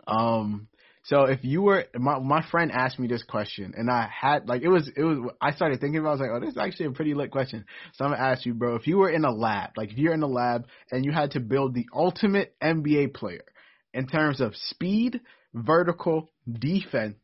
Um 0.06 0.68
so 1.04 1.24
if 1.24 1.42
you 1.42 1.62
were 1.62 1.86
my 1.94 2.18
my 2.20 2.42
friend 2.48 2.70
asked 2.70 2.98
me 2.98 3.08
this 3.08 3.24
question 3.24 3.74
and 3.76 3.90
I 3.90 4.08
had 4.08 4.48
like 4.48 4.62
it 4.62 4.68
was 4.68 4.88
it 4.96 5.02
was 5.02 5.32
I 5.40 5.52
started 5.52 5.80
thinking 5.80 5.98
about 5.98 6.08
it, 6.08 6.10
I 6.10 6.12
was 6.12 6.20
like, 6.20 6.30
oh 6.34 6.40
this 6.40 6.50
is 6.50 6.58
actually 6.58 6.86
a 6.86 6.90
pretty 6.92 7.14
lit 7.14 7.32
question. 7.32 7.64
So 7.94 8.04
I'm 8.04 8.12
gonna 8.12 8.22
ask 8.22 8.46
you, 8.46 8.54
bro, 8.54 8.76
if 8.76 8.86
you 8.86 8.98
were 8.98 9.10
in 9.10 9.24
a 9.24 9.32
lab, 9.32 9.70
like 9.76 9.90
if 9.90 9.98
you're 9.98 10.14
in 10.14 10.22
a 10.22 10.28
lab 10.28 10.66
and 10.92 11.04
you 11.04 11.10
had 11.10 11.32
to 11.32 11.40
build 11.40 11.74
the 11.74 11.86
ultimate 11.92 12.54
NBA 12.62 13.14
player 13.14 13.44
in 13.92 14.06
terms 14.06 14.40
of 14.40 14.54
speed, 14.54 15.20
vertical, 15.52 16.30
defense, 16.48 17.18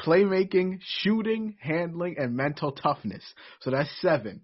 playmaking, 0.00 0.78
shooting, 0.82 1.56
handling, 1.60 2.16
and 2.18 2.34
mental 2.34 2.72
toughness. 2.72 3.22
So 3.60 3.70
that's 3.70 3.90
seven. 4.00 4.40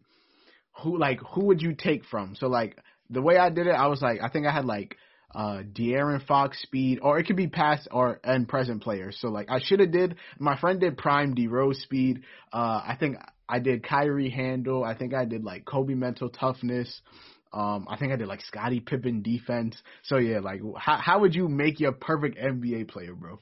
Who 0.83 0.99
like 0.99 1.21
who 1.33 1.47
would 1.47 1.63
you 1.63 1.75
take 1.75 2.05
from? 2.05 2.35
So 2.37 2.49
like 2.49 2.77
the 3.09 3.23
way 3.23 3.39
I 3.39 3.49
did 3.49 3.69
it, 3.69 3.75
I 3.75 3.87
was 3.87 4.03
like 4.03 4.21
I 4.23 4.29
think 4.29 4.47
I 4.47 4.53
had 4.53 4.67
like 4.67 4.99
uh 5.37 5.63
De'Aaron 5.63 6.27
Fox 6.27 6.61
speed, 6.63 6.99
or 7.03 7.19
it 7.19 7.25
could 7.25 7.37
be 7.37 7.47
past 7.47 7.87
or 7.93 8.19
and 8.25 8.49
present 8.49 8.83
players. 8.83 9.19
So 9.21 9.29
like 9.29 9.51
I 9.51 9.61
should 9.63 9.81
have 9.81 9.93
did 9.93 10.17
my 10.39 10.59
friend 10.59 10.81
did 10.81 10.97
prime 10.97 11.35
D 11.35 11.47
Rose 11.47 11.81
speed. 11.83 12.23
Uh 12.53 12.81
I 12.85 12.97
think 12.99 13.19
I 13.49 13.59
did 13.59 13.85
Kyrie 13.85 14.31
handle. 14.31 14.83
I 14.83 14.97
think 14.97 15.15
I 15.15 15.25
did 15.25 15.45
like 15.45 15.65
Kobe 15.65 15.95
mental 15.95 16.31
toughness. 16.31 17.01
Um, 17.53 17.87
I 17.89 17.97
think 17.97 18.13
I 18.13 18.17
did 18.17 18.29
like 18.29 18.41
Scottie 18.43 18.81
Pippen 18.81 19.23
defense. 19.23 19.77
So 20.05 20.17
yeah, 20.17 20.41
like 20.41 20.61
how 20.77 20.97
how 20.97 21.21
would 21.21 21.35
you 21.35 21.49
make 21.49 21.81
your 21.81 21.93
perfect 21.93 22.39
NBA 22.39 22.89
player, 22.89 23.15
bro? 23.15 23.41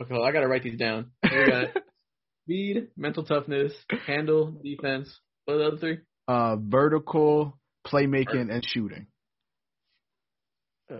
Okay, 0.00 0.14
well, 0.14 0.22
I 0.22 0.32
gotta 0.32 0.48
write 0.48 0.62
these 0.62 0.78
down. 0.78 1.10
Speed, 2.44 2.88
mental 2.96 3.24
toughness, 3.24 3.72
handle, 4.06 4.52
defense. 4.62 5.18
What 5.44 5.54
are 5.54 5.58
the 5.58 5.66
other 5.66 5.76
three? 5.78 5.98
Uh, 6.28 6.56
vertical, 6.58 7.58
playmaking, 7.86 8.52
and 8.52 8.64
shooting. 8.66 9.06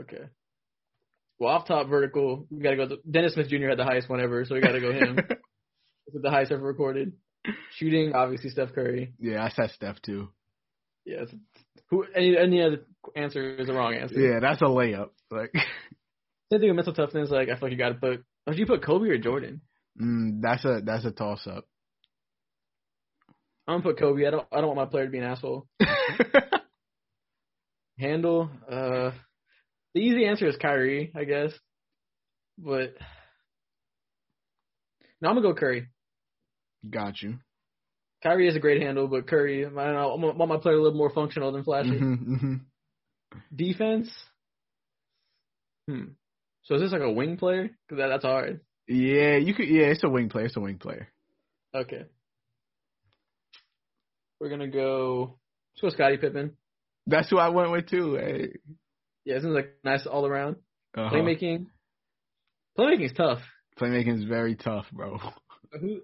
Okay. 0.01 0.25
Well, 1.39 1.53
off 1.53 1.67
top 1.67 1.89
vertical, 1.89 2.47
we 2.51 2.63
gotta 2.63 2.77
go. 2.77 2.89
To, 2.89 2.97
Dennis 3.09 3.35
Smith 3.35 3.49
Jr. 3.49 3.69
had 3.69 3.79
the 3.79 3.85
highest 3.85 4.09
one 4.09 4.21
ever, 4.21 4.45
so 4.45 4.55
we 4.55 4.61
gotta 4.61 4.81
go 4.81 4.93
him. 4.93 5.17
This 5.17 5.27
is 6.15 6.23
the 6.23 6.31
highest 6.31 6.53
ever 6.53 6.63
recorded. 6.63 7.13
Shooting, 7.77 8.13
obviously 8.15 8.51
Steph 8.51 8.73
Curry. 8.73 9.15
yeah, 9.19 9.43
I 9.43 9.51
said 9.51 9.71
Steph 9.73 10.01
too. 10.03 10.29
Yeah. 11.05 11.23
It's, 11.23 11.33
who? 11.91 12.05
Any 12.15 12.37
any 12.39 12.63
other 12.63 12.83
answer 13.17 13.57
is 13.57 13.69
a 13.69 13.73
wrong 13.73 13.95
answer. 13.95 14.19
Yeah, 14.19 14.39
that's 14.41 14.63
a 14.63 14.67
layup. 14.67 15.11
Like, 15.31 15.53
Same 16.53 16.61
thing 16.61 16.69
with 16.69 16.77
mental 16.77 16.95
toughness. 16.95 17.31
Like 17.31 17.49
I 17.49 17.55
feel 17.55 17.63
like 17.63 17.73
you 17.73 17.79
gotta 17.79 17.95
put. 17.95 18.25
If 18.47 18.59
you 18.59 18.67
put 18.67 18.85
Kobe 18.85 19.09
or 19.09 19.19
Jordan, 19.19 19.63
mm, 20.01 20.41
that's 20.43 20.65
a 20.65 20.81
that's 20.85 21.05
a 21.05 21.11
toss 21.11 21.47
up. 21.47 21.65
I'm 23.67 23.81
gonna 23.81 23.85
put 23.85 23.99
Kobe. 23.99 24.27
I 24.27 24.31
don't. 24.31 24.47
I 24.53 24.61
don't 24.61 24.77
want 24.77 24.89
my 24.89 24.91
player 24.91 25.07
to 25.07 25.11
be 25.11 25.19
an 25.19 25.25
asshole. 25.25 25.67
Handle. 27.99 28.51
Uh, 28.71 29.13
the 29.95 30.01
easy 30.01 30.25
answer 30.27 30.47
is 30.49 30.57
Kyrie, 30.57 31.13
I 31.15 31.25
guess. 31.25 31.53
But 32.59 32.95
no, 35.21 35.29
I'm 35.29 35.37
gonna 35.37 35.43
go 35.43 35.55
Curry. 35.55 35.89
Got 36.89 37.23
you. 37.23 37.39
Kyrie 38.23 38.49
is 38.49 38.57
a 38.57 38.61
great 38.61 38.83
handle, 38.83 39.09
but 39.09 39.27
Curry, 39.27 39.67
I 39.67 39.69
don't 39.69 39.75
know, 39.75 40.13
I 40.13 40.17
want 40.17 40.49
my 40.49 40.57
player 40.59 40.77
a 40.77 40.83
little 40.83 40.97
more 40.99 41.11
functional 41.11 41.53
than 41.53 41.65
flashy. 41.65 41.99
hmm 41.99 42.15
hmm 42.15 42.55
Defense. 43.55 44.11
Hmm. 45.89 46.11
So 46.65 46.77
is 46.77 46.83
this 46.83 46.93
like 46.93 47.03
a 47.03 47.11
wing 47.11 47.37
player? 47.37 47.65
Because 47.65 48.01
that, 48.01 48.09
that's 48.09 48.25
hard. 48.25 48.61
Yeah, 48.87 49.37
you 49.37 49.55
could. 49.55 49.69
Yeah, 49.69 49.87
it's 49.87 50.05
a 50.05 50.09
wing 50.09 50.29
player. 50.29 50.47
It's 50.47 50.57
a 50.57 50.61
wing 50.61 50.79
player. 50.79 51.09
Okay. 51.75 52.05
We're 54.41 54.51
gonna 54.51 54.69
go. 54.69 55.39
Let's 55.75 55.83
go 55.83 55.97
Scottie 55.97 56.19
Pippen. 56.19 56.57
That's 57.07 57.31
who 57.31 57.39
I 57.39 57.49
went 57.49 57.71
with 57.71 57.89
too. 57.89 58.17
Hey. 58.17 58.53
Yeah, 59.25 59.35
this 59.37 59.45
is 59.45 59.51
like 59.51 59.75
nice 59.85 60.07
all 60.07 60.27
around. 60.27 60.57
Uh-huh. 60.97 61.15
Playmaking. 61.15 61.67
Playmaking 62.79 63.07
is 63.07 63.13
tough. 63.17 63.41
Playmaking 63.81 64.19
is 64.19 64.25
very 64.25 64.55
tough, 64.57 64.87
bro. 64.93 65.19
Who? 65.81 66.01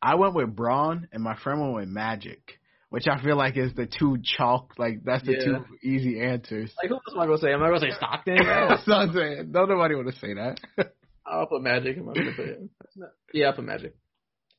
I 0.00 0.14
went 0.14 0.34
with 0.34 0.54
Bron, 0.54 1.08
and 1.12 1.22
my 1.22 1.36
friend 1.36 1.60
went 1.60 1.74
with 1.74 1.88
Magic, 1.88 2.58
which 2.90 3.06
I 3.08 3.20
feel 3.22 3.36
like 3.36 3.56
is 3.56 3.74
the 3.74 3.86
two 3.86 4.18
chalk. 4.22 4.74
Like 4.78 5.02
that's 5.04 5.24
the 5.24 5.32
Yeah. 5.32 5.44
two 5.44 5.64
easy 5.82 6.20
answers. 6.20 6.72
Like 6.80 6.88
who 6.88 6.94
else 6.94 7.02
am 7.14 7.20
I 7.20 7.26
gonna 7.26 7.38
say? 7.38 7.52
Am 7.52 7.62
I 7.62 7.68
gonna 7.68 7.80
say 7.80 7.90
Stockton? 7.96 8.36
That's 8.44 8.86
what 8.86 8.96
I'm 8.96 9.12
saying. 9.12 9.50
Don't 9.52 9.68
nobody 9.68 9.94
want 9.96 10.08
to 10.08 10.18
say 10.18 10.34
that. 10.34 10.60
I'll 11.26 11.46
put 11.46 11.62
Magic. 11.62 11.96
I'm 11.98 12.06
gonna 12.06 12.32
put 12.34 12.46
it. 12.48 12.60
Yeah, 13.34 13.46
I'll 13.48 13.52
put 13.54 13.64
Magic. 13.64 13.94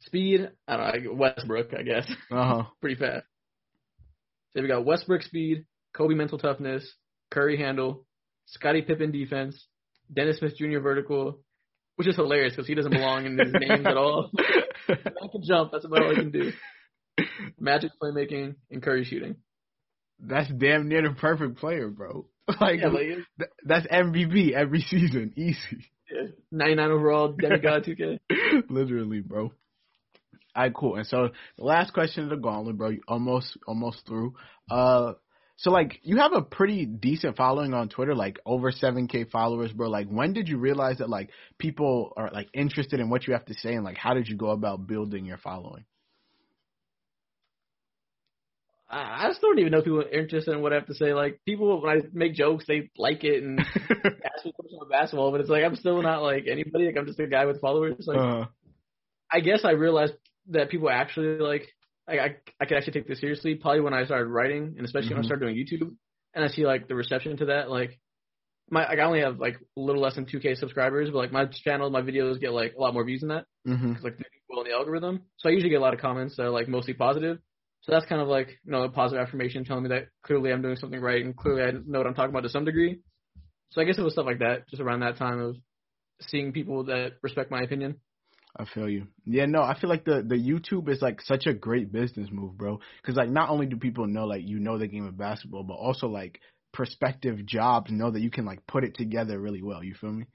Speed. 0.01 0.49
I 0.67 0.77
don't 0.77 1.03
know. 1.05 1.13
Westbrook, 1.13 1.73
I 1.77 1.83
guess. 1.83 2.09
uh 2.31 2.43
huh. 2.43 2.63
Pretty 2.81 2.95
fast. 2.99 3.25
So 4.53 4.61
we 4.61 4.67
got 4.67 4.85
Westbrook 4.85 5.21
speed, 5.23 5.65
Kobe 5.93 6.15
mental 6.15 6.37
toughness, 6.37 6.89
Curry 7.31 7.57
handle, 7.57 8.05
Scottie 8.45 8.81
Pippen 8.81 9.11
defense, 9.11 9.65
Dennis 10.13 10.37
Smith 10.39 10.55
Jr. 10.57 10.79
vertical, 10.79 11.39
which 11.95 12.07
is 12.07 12.15
hilarious 12.15 12.53
because 12.53 12.67
he 12.67 12.75
doesn't 12.75 12.91
belong 12.91 13.25
in 13.25 13.37
these 13.37 13.53
names 13.53 13.85
at 13.85 13.97
all. 13.97 14.31
I 14.87 15.27
can 15.31 15.43
jump. 15.43 15.71
That's 15.71 15.85
about 15.85 16.03
all 16.03 16.11
I 16.11 16.15
can 16.15 16.31
do. 16.31 16.51
Magic 17.59 17.91
playmaking 18.01 18.55
and 18.71 18.81
Curry 18.81 19.03
shooting. 19.03 19.35
That's 20.19 20.49
damn 20.49 20.87
near 20.89 21.01
the 21.01 21.13
perfect 21.15 21.57
player, 21.57 21.89
bro. 21.89 22.25
Like, 22.59 22.79
Yeah, 22.79 22.87
like 22.87 23.05
th- 23.37 23.51
that's 23.63 23.85
MVP 23.87 24.53
every 24.53 24.81
season, 24.81 25.33
easy. 25.37 25.85
yeah, 26.11 26.29
99 26.51 26.89
overall, 26.89 27.33
demigod 27.39 27.83
2K. 27.83 28.19
Literally, 28.69 29.19
bro. 29.19 29.43
All 30.55 30.63
right, 30.63 30.73
cool. 30.73 30.95
And 30.95 31.05
so 31.05 31.29
the 31.57 31.63
last 31.63 31.93
question 31.93 32.23
of 32.23 32.31
the 32.31 32.37
gauntlet, 32.37 32.75
bro, 32.75 32.89
you 32.89 33.01
almost 33.07 33.55
almost 33.67 34.03
through. 34.07 34.33
Uh, 34.69 35.13
so 35.61 35.71
like 35.71 35.99
you 36.03 36.17
have 36.17 36.31
a 36.31 36.41
pretty 36.41 36.85
decent 36.85 37.35
following 37.35 37.73
on 37.73 37.89
Twitter, 37.89 38.15
like 38.15 38.39
over 38.45 38.71
seven 38.71 39.09
k 39.09 39.25
followers, 39.25 39.73
bro. 39.73 39.89
Like 39.89 40.07
when 40.07 40.31
did 40.31 40.47
you 40.47 40.57
realize 40.57 40.99
that 40.99 41.09
like 41.09 41.31
people 41.57 42.13
are 42.15 42.31
like 42.31 42.47
interested 42.53 43.01
in 43.01 43.09
what 43.09 43.27
you 43.27 43.33
have 43.33 43.43
to 43.45 43.53
say, 43.53 43.73
and 43.73 43.83
like 43.83 43.97
how 43.97 44.13
did 44.13 44.29
you 44.29 44.37
go 44.37 44.51
about 44.51 44.87
building 44.87 45.25
your 45.25 45.37
following? 45.37 45.83
I 48.89 49.25
I 49.25 49.27
just 49.27 49.41
don't 49.41 49.59
even 49.59 49.73
know 49.73 49.79
if 49.79 49.83
people 49.83 49.99
are 49.99 50.09
interested 50.09 50.53
in 50.53 50.61
what 50.61 50.71
I 50.71 50.75
have 50.75 50.87
to 50.87 50.93
say. 50.93 51.13
Like 51.13 51.41
people, 51.45 51.81
when 51.81 51.97
I 51.97 52.01
make 52.13 52.35
jokes, 52.35 52.63
they 52.65 52.89
like 52.97 53.25
it 53.25 53.43
and 53.43 53.59
ask 53.59 54.45
me 54.45 54.53
questions 54.53 54.79
about 54.79 54.89
basketball, 54.89 55.31
but 55.31 55.41
it's 55.41 55.49
like 55.49 55.65
I'm 55.65 55.75
still 55.75 56.01
not 56.01 56.23
like 56.23 56.45
anybody. 56.49 56.85
Like 56.85 56.95
I'm 56.97 57.05
just 57.05 57.19
a 57.19 57.27
guy 57.27 57.43
with 57.43 57.59
followers. 57.59 58.05
Like 58.07 58.17
uh, 58.17 58.45
I 59.29 59.41
guess 59.41 59.65
I 59.65 59.71
realized 59.71 60.13
that 60.51 60.69
people 60.69 60.89
actually 60.89 61.37
like 61.39 61.67
I 62.09 62.19
I, 62.19 62.35
I 62.59 62.65
could 62.65 62.77
actually 62.77 62.93
take 62.93 63.07
this 63.07 63.19
seriously 63.19 63.55
probably 63.55 63.81
when 63.81 63.93
I 63.93 64.05
started 64.05 64.27
writing 64.27 64.75
and 64.77 64.85
especially 64.85 65.15
when 65.15 65.19
I 65.19 65.21
Mhm. 65.21 65.25
started 65.25 65.45
doing 65.45 65.55
YouTube 65.55 65.95
and 66.33 66.43
I 66.43 66.47
see 66.47 66.65
like 66.65 66.87
the 66.87 66.95
reception 66.95 67.37
to 67.37 67.45
that 67.45 67.69
like 67.69 67.99
my 68.69 68.87
like, 68.87 68.99
I 68.99 69.03
only 69.03 69.21
have 69.21 69.39
like 69.39 69.55
a 69.77 69.79
little 69.79 70.01
less 70.01 70.15
than 70.15 70.25
2k 70.25 70.57
subscribers 70.57 71.09
but 71.11 71.17
like 71.17 71.31
my 71.31 71.45
channel 71.45 71.89
my 71.89 72.01
videos 72.01 72.39
get 72.39 72.51
like 72.53 72.73
a 72.77 72.81
lot 72.81 72.93
more 72.93 73.03
views 73.05 73.21
than 73.21 73.29
that 73.29 73.45
hmm 73.65 73.89
because 73.89 74.03
like 74.03 74.17
they 74.17 74.23
do 74.23 74.39
well 74.49 74.61
in 74.61 74.67
the 74.69 74.75
algorithm. 74.75 75.21
So 75.37 75.49
I 75.49 75.51
usually 75.51 75.69
get 75.69 75.77
a 75.79 75.81
lot 75.81 75.93
of 75.93 75.99
comments 75.99 76.35
that 76.37 76.43
are 76.43 76.49
like 76.49 76.67
mostly 76.67 76.93
positive. 76.93 77.39
So 77.81 77.91
that's 77.91 78.05
kind 78.05 78.21
of 78.21 78.27
like 78.27 78.49
you 78.65 78.71
know 78.71 78.83
a 78.83 78.89
positive 78.89 79.25
affirmation 79.25 79.63
telling 79.65 79.83
me 79.83 79.89
that 79.89 80.09
clearly 80.23 80.51
I'm 80.51 80.61
doing 80.61 80.75
something 80.75 80.99
right 80.99 81.23
and 81.23 81.35
clearly 81.35 81.63
I 81.63 81.71
know 81.71 81.99
what 81.99 82.07
I'm 82.07 82.13
talking 82.15 82.31
about 82.31 82.43
to 82.43 82.49
some 82.49 82.65
degree. 82.65 82.99
So 83.71 83.81
I 83.81 83.85
guess 83.85 83.97
it 83.97 84.03
was 84.03 84.13
stuff 84.13 84.25
like 84.25 84.39
that 84.39 84.67
just 84.69 84.81
around 84.81 85.01
that 85.01 85.17
time 85.17 85.39
of 85.39 85.55
seeing 86.21 86.51
people 86.51 86.85
that 86.85 87.13
respect 87.21 87.51
my 87.51 87.61
opinion 87.61 87.95
I 88.57 88.65
feel 88.65 88.89
you. 88.89 89.07
Yeah, 89.25 89.45
no, 89.45 89.61
I 89.61 89.79
feel 89.79 89.89
like 89.89 90.05
the 90.05 90.23
the 90.25 90.35
YouTube 90.35 90.89
is 90.89 91.01
like 91.01 91.21
such 91.21 91.45
a 91.45 91.53
great 91.53 91.91
business 91.91 92.29
move, 92.31 92.57
bro. 92.57 92.79
Because 93.01 93.15
like 93.15 93.29
not 93.29 93.49
only 93.49 93.67
do 93.67 93.77
people 93.77 94.07
know 94.07 94.25
like 94.25 94.41
you 94.45 94.59
know 94.59 94.77
the 94.77 94.87
game 94.87 95.05
of 95.05 95.17
basketball, 95.17 95.63
but 95.63 95.75
also 95.75 96.07
like 96.07 96.39
prospective 96.73 97.45
jobs 97.45 97.91
know 97.91 98.11
that 98.11 98.21
you 98.21 98.31
can 98.31 98.45
like 98.45 98.65
put 98.67 98.83
it 98.83 98.95
together 98.95 99.39
really 99.39 99.61
well. 99.61 99.83
You 99.83 99.95
feel 99.99 100.11
me? 100.11 100.25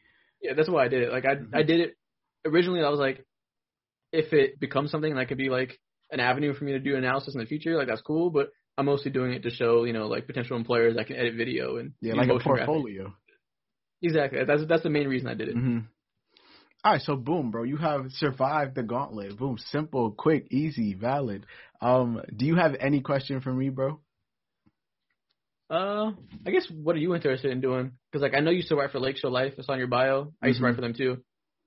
Yeah, 0.40 0.52
that's 0.54 0.68
why 0.68 0.84
I 0.84 0.88
did 0.88 1.02
it. 1.02 1.12
Like 1.12 1.24
I 1.24 1.34
mm-hmm. 1.34 1.54
I 1.54 1.62
did 1.62 1.80
it 1.80 1.96
originally. 2.44 2.82
I 2.82 2.88
was 2.88 3.00
like, 3.00 3.24
if 4.12 4.32
it 4.32 4.60
becomes 4.60 4.90
something 4.90 5.14
that 5.14 5.28
could 5.28 5.38
be 5.38 5.50
like 5.50 5.78
an 6.10 6.20
avenue 6.20 6.54
for 6.54 6.64
me 6.64 6.72
to 6.72 6.78
do 6.78 6.96
analysis 6.96 7.34
in 7.34 7.40
the 7.40 7.46
future, 7.46 7.76
like 7.76 7.88
that's 7.88 8.02
cool. 8.02 8.30
But 8.30 8.50
I'm 8.78 8.86
mostly 8.86 9.10
doing 9.10 9.32
it 9.32 9.42
to 9.42 9.50
show 9.50 9.84
you 9.84 9.92
know 9.92 10.06
like 10.06 10.26
potential 10.26 10.56
employers 10.56 10.96
I 10.98 11.04
can 11.04 11.16
edit 11.16 11.34
video 11.34 11.76
and 11.78 11.92
yeah, 12.00 12.14
like 12.14 12.28
a 12.28 12.38
portfolio. 12.38 13.06
Graphics. 13.08 13.14
Exactly. 14.02 14.44
That's 14.46 14.66
that's 14.66 14.82
the 14.82 14.90
main 14.90 15.08
reason 15.08 15.28
I 15.28 15.34
did 15.34 15.48
it. 15.48 15.56
Mm-hmm. 15.56 15.78
All 16.84 16.92
right, 16.92 17.00
so 17.00 17.16
boom, 17.16 17.50
bro, 17.50 17.62
you 17.62 17.78
have 17.78 18.10
survived 18.10 18.74
the 18.74 18.82
gauntlet. 18.82 19.38
Boom, 19.38 19.56
simple, 19.56 20.10
quick, 20.10 20.48
easy, 20.50 20.92
valid. 20.92 21.46
Um, 21.80 22.20
do 22.36 22.44
you 22.44 22.56
have 22.56 22.74
any 22.78 23.00
question 23.00 23.40
for 23.40 23.50
me, 23.50 23.70
bro? 23.70 24.00
Uh, 25.70 26.12
I 26.46 26.50
guess 26.50 26.66
what 26.70 26.94
are 26.94 26.98
you 26.98 27.14
interested 27.14 27.50
in 27.50 27.62
doing? 27.62 27.92
Because 28.12 28.20
like 28.20 28.34
I 28.34 28.40
know 28.40 28.50
you 28.50 28.60
still 28.60 28.76
write 28.76 28.90
for 28.90 29.00
Lake 29.00 29.16
Show 29.16 29.28
Life. 29.28 29.54
It's 29.56 29.70
on 29.70 29.78
your 29.78 29.86
bio. 29.86 30.34
I 30.42 30.48
used 30.48 30.58
mm-hmm. 30.58 30.62
to 30.62 30.66
write 30.66 30.70
mm-hmm. 30.72 30.76
for 30.76 30.82
them 30.82 30.94
too, 30.94 31.22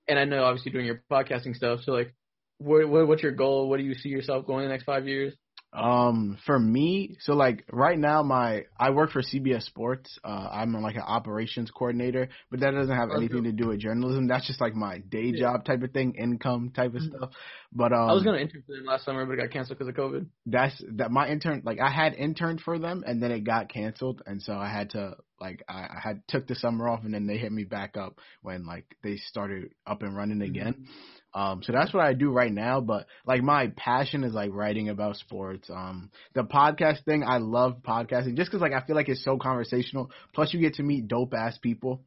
and 0.06 0.20
I 0.20 0.24
know 0.24 0.44
obviously 0.44 0.70
doing 0.70 0.86
your 0.86 1.02
podcasting 1.10 1.56
stuff. 1.56 1.80
So 1.82 1.90
like, 1.90 2.14
what, 2.58 2.88
what 2.88 3.08
what's 3.08 3.22
your 3.22 3.32
goal? 3.32 3.68
What 3.68 3.78
do 3.78 3.84
you 3.84 3.94
see 3.94 4.10
yourself 4.10 4.46
going 4.46 4.64
in 4.64 4.68
the 4.68 4.74
next 4.74 4.84
five 4.84 5.08
years? 5.08 5.34
Um, 5.70 6.38
for 6.46 6.58
me, 6.58 7.18
so 7.20 7.34
like 7.34 7.64
right 7.70 7.98
now, 7.98 8.22
my 8.22 8.64
I 8.78 8.90
work 8.90 9.10
for 9.10 9.20
CBS 9.20 9.64
Sports. 9.64 10.18
Uh, 10.24 10.48
I'm 10.50 10.72
like 10.72 10.96
an 10.96 11.02
operations 11.02 11.70
coordinator, 11.70 12.30
but 12.50 12.60
that 12.60 12.70
doesn't 12.70 12.96
have 12.96 13.10
anything 13.14 13.44
to 13.44 13.52
do 13.52 13.68
with 13.68 13.80
journalism. 13.80 14.28
That's 14.28 14.46
just 14.46 14.62
like 14.62 14.74
my 14.74 14.98
day 14.98 15.32
job 15.32 15.66
type 15.66 15.82
of 15.82 15.90
thing, 15.90 16.14
income 16.14 16.72
type 16.74 16.94
of 16.94 17.02
mm-hmm. 17.02 17.16
stuff. 17.16 17.30
But 17.70 17.92
um, 17.92 18.08
I 18.08 18.14
was 18.14 18.22
gonna 18.22 18.38
intern 18.38 18.62
for 18.66 18.76
them 18.76 18.86
last 18.86 19.04
summer, 19.04 19.26
but 19.26 19.34
it 19.34 19.42
got 19.42 19.50
canceled 19.50 19.78
because 19.78 19.88
of 19.88 19.94
COVID. 19.94 20.26
That's 20.46 20.82
that 20.96 21.10
my 21.10 21.28
intern. 21.28 21.60
Like 21.64 21.80
I 21.80 21.90
had 21.90 22.14
interned 22.14 22.62
for 22.62 22.78
them, 22.78 23.04
and 23.06 23.22
then 23.22 23.30
it 23.30 23.44
got 23.44 23.70
canceled, 23.70 24.22
and 24.24 24.42
so 24.42 24.54
I 24.54 24.70
had 24.70 24.90
to 24.90 25.16
like 25.38 25.62
I, 25.68 25.80
I 25.80 26.00
had 26.02 26.22
took 26.28 26.46
the 26.46 26.54
summer 26.54 26.88
off, 26.88 27.04
and 27.04 27.12
then 27.12 27.26
they 27.26 27.36
hit 27.36 27.52
me 27.52 27.64
back 27.64 27.98
up 27.98 28.18
when 28.40 28.64
like 28.64 28.86
they 29.02 29.18
started 29.18 29.72
up 29.86 30.00
and 30.02 30.16
running 30.16 30.40
again. 30.40 30.72
Mm-hmm. 30.72 30.92
Um, 31.38 31.62
so 31.62 31.72
that's 31.72 31.94
what 31.94 32.04
I 32.04 32.14
do 32.14 32.32
right 32.32 32.52
now. 32.52 32.80
But 32.80 33.06
like 33.24 33.42
my 33.42 33.68
passion 33.76 34.24
is 34.24 34.32
like 34.32 34.50
writing 34.52 34.88
about 34.88 35.16
sports. 35.16 35.70
Um, 35.70 36.10
the 36.34 36.42
podcast 36.42 37.04
thing, 37.04 37.22
I 37.22 37.38
love 37.38 37.76
podcasting 37.86 38.34
just 38.34 38.50
because 38.50 38.60
like 38.60 38.72
I 38.72 38.84
feel 38.84 38.96
like 38.96 39.08
it's 39.08 39.22
so 39.22 39.38
conversational. 39.38 40.10
Plus, 40.34 40.52
you 40.52 40.58
get 40.58 40.74
to 40.74 40.82
meet 40.82 41.06
dope 41.06 41.34
ass 41.34 41.56
people, 41.56 42.02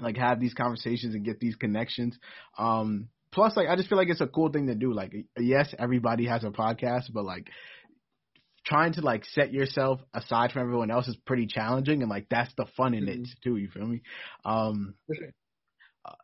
like 0.00 0.16
have 0.16 0.40
these 0.40 0.54
conversations 0.54 1.14
and 1.14 1.26
get 1.26 1.40
these 1.40 1.56
connections. 1.56 2.16
Um, 2.56 3.08
plus, 3.32 3.54
like 3.54 3.68
I 3.68 3.76
just 3.76 3.90
feel 3.90 3.98
like 3.98 4.08
it's 4.08 4.22
a 4.22 4.26
cool 4.26 4.50
thing 4.50 4.68
to 4.68 4.74
do. 4.74 4.94
Like, 4.94 5.12
yes, 5.38 5.74
everybody 5.78 6.24
has 6.24 6.42
a 6.42 6.50
podcast, 6.50 7.12
but 7.12 7.26
like 7.26 7.50
trying 8.64 8.94
to 8.94 9.02
like 9.02 9.26
set 9.26 9.52
yourself 9.52 10.00
aside 10.14 10.52
from 10.52 10.62
everyone 10.62 10.90
else 10.90 11.06
is 11.06 11.16
pretty 11.26 11.46
challenging 11.46 12.00
and 12.00 12.08
like 12.08 12.28
that's 12.30 12.54
the 12.56 12.64
fun 12.78 12.94
in 12.94 13.04
mm-hmm. 13.04 13.24
it 13.24 13.28
too 13.42 13.58
you 13.58 13.68
feel 13.68 13.86
me 13.86 14.00
um 14.46 14.94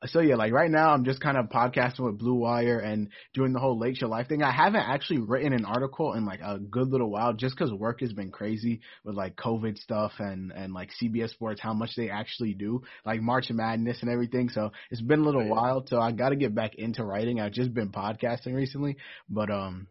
so 0.06 0.20
yeah, 0.20 0.34
like 0.34 0.52
right 0.52 0.70
now 0.70 0.90
I'm 0.90 1.04
just 1.04 1.20
kind 1.20 1.36
of 1.36 1.46
podcasting 1.46 2.00
with 2.00 2.18
Blue 2.18 2.34
Wire 2.34 2.78
and 2.78 3.08
doing 3.32 3.52
the 3.52 3.60
whole 3.60 3.78
Lake 3.78 3.96
Show 3.96 4.08
Life 4.08 4.28
thing. 4.28 4.42
I 4.42 4.50
haven't 4.50 4.82
actually 4.82 5.20
written 5.20 5.52
an 5.52 5.64
article 5.64 6.12
in 6.14 6.26
like 6.26 6.40
a 6.40 6.58
good 6.58 6.88
little 6.88 7.10
while 7.10 7.32
just 7.32 7.56
because 7.56 7.72
work 7.72 8.00
has 8.00 8.12
been 8.12 8.30
crazy 8.30 8.80
with 9.04 9.14
like 9.14 9.36
COVID 9.36 9.78
stuff 9.78 10.12
and 10.18 10.52
and 10.52 10.72
like 10.72 10.90
CBS 11.02 11.30
Sports 11.30 11.60
how 11.60 11.72
much 11.72 11.90
they 11.96 12.10
actually 12.10 12.54
do 12.54 12.82
like 13.06 13.22
March 13.22 13.50
Madness 13.50 14.02
and 14.02 14.10
everything. 14.10 14.50
So 14.50 14.72
it's 14.90 15.00
been 15.00 15.20
a 15.20 15.24
little 15.24 15.48
while, 15.48 15.84
so 15.86 15.98
I 15.98 16.12
got 16.12 16.30
to 16.30 16.36
get 16.36 16.54
back 16.54 16.74
into 16.74 17.04
writing. 17.04 17.40
I've 17.40 17.52
just 17.52 17.72
been 17.72 17.90
podcasting 17.90 18.54
recently, 18.54 18.96
but 19.28 19.50
um. 19.50 19.86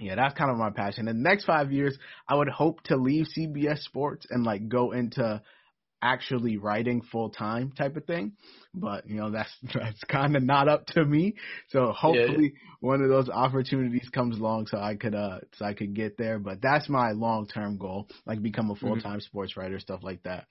Yeah, 0.00 0.16
that's 0.16 0.34
kind 0.34 0.50
of 0.50 0.56
my 0.56 0.70
passion. 0.70 1.06
In 1.06 1.22
the 1.22 1.28
next 1.28 1.44
five 1.44 1.70
years, 1.70 1.96
I 2.26 2.34
would 2.34 2.48
hope 2.48 2.82
to 2.84 2.96
leave 2.96 3.26
CBS 3.38 3.84
Sports 3.84 4.26
and 4.28 4.42
like 4.42 4.68
go 4.68 4.90
into 4.90 5.40
actually 6.02 6.56
writing 6.56 7.00
full 7.00 7.30
time 7.30 7.72
type 7.72 7.96
of 7.96 8.04
thing. 8.04 8.32
But 8.74 9.08
you 9.08 9.16
know 9.16 9.30
that's 9.30 9.50
that's 9.74 10.02
kind 10.04 10.36
of 10.36 10.42
not 10.42 10.68
up 10.68 10.86
to 10.88 11.04
me. 11.04 11.36
So 11.68 11.92
hopefully 11.92 12.52
yeah. 12.54 12.74
one 12.80 13.02
of 13.02 13.08
those 13.08 13.28
opportunities 13.28 14.08
comes 14.12 14.38
along 14.38 14.66
so 14.66 14.78
I 14.78 14.96
could 14.96 15.14
uh 15.14 15.38
so 15.54 15.64
I 15.64 15.74
could 15.74 15.94
get 15.94 16.18
there. 16.18 16.38
But 16.38 16.60
that's 16.60 16.88
my 16.88 17.12
long 17.12 17.46
term 17.46 17.78
goal, 17.78 18.08
like 18.26 18.42
become 18.42 18.70
a 18.70 18.74
full 18.74 19.00
time 19.00 19.18
mm-hmm. 19.18 19.20
sports 19.20 19.56
writer, 19.56 19.78
stuff 19.78 20.00
like 20.02 20.22
that. 20.24 20.46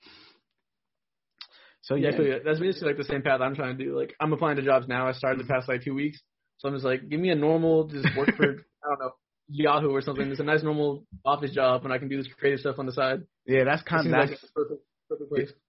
So 1.82 1.96
yeah, 1.96 2.10
yeah, 2.18 2.36
that's 2.44 2.60
basically 2.60 2.88
like 2.88 2.96
the 2.96 3.04
same 3.04 3.22
path 3.22 3.40
I'm 3.40 3.56
trying 3.56 3.76
to 3.76 3.84
do. 3.84 3.98
Like 3.98 4.14
I'm 4.20 4.32
applying 4.32 4.56
to 4.56 4.62
jobs 4.62 4.86
now. 4.88 5.08
I 5.08 5.12
started 5.12 5.40
the 5.40 5.44
mm-hmm. 5.44 5.52
past 5.52 5.68
like 5.68 5.82
two 5.82 5.94
weeks, 5.94 6.20
so 6.58 6.68
I'm 6.68 6.74
just 6.74 6.84
like, 6.84 7.08
give 7.08 7.18
me 7.18 7.30
a 7.30 7.34
normal, 7.34 7.88
just 7.88 8.06
work 8.16 8.36
for 8.36 8.44
I 8.84 8.88
don't 8.88 8.98
know 9.00 9.10
Yahoo 9.48 9.90
or 9.90 10.00
something. 10.00 10.30
It's 10.30 10.40
a 10.40 10.44
nice 10.44 10.62
normal 10.62 11.04
office 11.24 11.52
job, 11.52 11.84
and 11.84 11.92
I 11.92 11.98
can 11.98 12.08
do 12.08 12.16
this 12.16 12.28
creative 12.38 12.60
stuff 12.60 12.78
on 12.78 12.86
the 12.86 12.92
side. 12.92 13.22
Yeah, 13.46 13.64
that's 13.64 13.82
kind 13.82 14.06
of 14.06 14.12
that's 14.12 14.30
like 14.30 14.40
perfect 14.54 14.82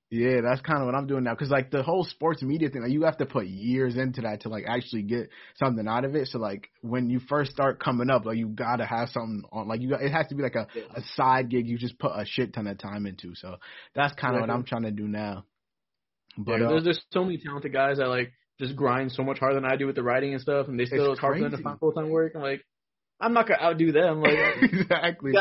yeah, 0.09 0.41
that's 0.41 0.61
kind 0.61 0.79
of 0.79 0.85
what 0.85 0.93
I'm 0.93 1.07
doing 1.07 1.23
now. 1.23 1.33
Cause 1.33 1.49
like 1.49 1.71
the 1.71 1.81
whole 1.81 2.03
sports 2.03 2.43
media 2.43 2.69
thing, 2.69 2.83
like 2.83 2.91
you 2.91 3.03
have 3.03 3.17
to 3.17 3.25
put 3.25 3.47
years 3.47 3.95
into 3.97 4.21
that 4.21 4.41
to 4.41 4.49
like 4.49 4.65
actually 4.67 5.01
get 5.01 5.29
something 5.55 5.87
out 5.87 6.05
of 6.05 6.15
it. 6.15 6.27
So 6.27 6.37
like 6.37 6.69
when 6.81 7.09
you 7.09 7.19
first 7.19 7.51
start 7.51 7.83
coming 7.83 8.11
up, 8.11 8.25
like 8.25 8.37
you 8.37 8.47
gotta 8.47 8.85
have 8.85 9.09
something 9.09 9.43
on, 9.51 9.67
like 9.67 9.81
you 9.81 9.89
got, 9.89 10.03
it 10.03 10.11
has 10.11 10.27
to 10.27 10.35
be 10.35 10.43
like 10.43 10.55
a, 10.55 10.67
yeah. 10.75 10.83
a 10.95 11.01
side 11.15 11.49
gig 11.49 11.67
you 11.67 11.79
just 11.79 11.97
put 11.97 12.11
a 12.13 12.25
shit 12.25 12.53
ton 12.53 12.67
of 12.67 12.77
time 12.77 13.07
into. 13.07 13.33
So 13.33 13.57
that's 13.95 14.13
kind 14.13 14.35
of 14.35 14.41
yeah, 14.41 14.47
what 14.47 14.53
I'm 14.53 14.63
trying 14.65 14.83
to 14.83 14.91
do 14.91 15.07
now. 15.07 15.45
But 16.37 16.59
yeah, 16.59 16.67
uh, 16.67 16.69
there's, 16.69 16.83
there's 16.83 17.01
so 17.11 17.23
many 17.23 17.37
talented 17.37 17.73
guys 17.73 17.97
that 17.97 18.07
like 18.07 18.33
just 18.59 18.75
grind 18.75 19.11
so 19.11 19.23
much 19.23 19.39
harder 19.39 19.55
than 19.55 19.65
I 19.65 19.77
do 19.77 19.87
with 19.87 19.95
the 19.95 20.03
writing 20.03 20.33
and 20.33 20.41
stuff, 20.41 20.67
and 20.67 20.79
they 20.79 20.85
still 20.85 21.05
it's, 21.05 21.13
it's 21.13 21.21
hard 21.21 21.37
for 21.37 21.43
them 21.43 21.57
to 21.57 21.63
find 21.63 21.79
full 21.79 21.91
time 21.91 22.09
work. 22.09 22.33
I'm 22.35 22.41
like, 22.41 22.61
I'm 23.19 23.33
not 23.33 23.47
gonna 23.47 23.61
outdo 23.63 23.91
them. 23.91 24.21
Like 24.21 24.37
exactly. 24.61 25.31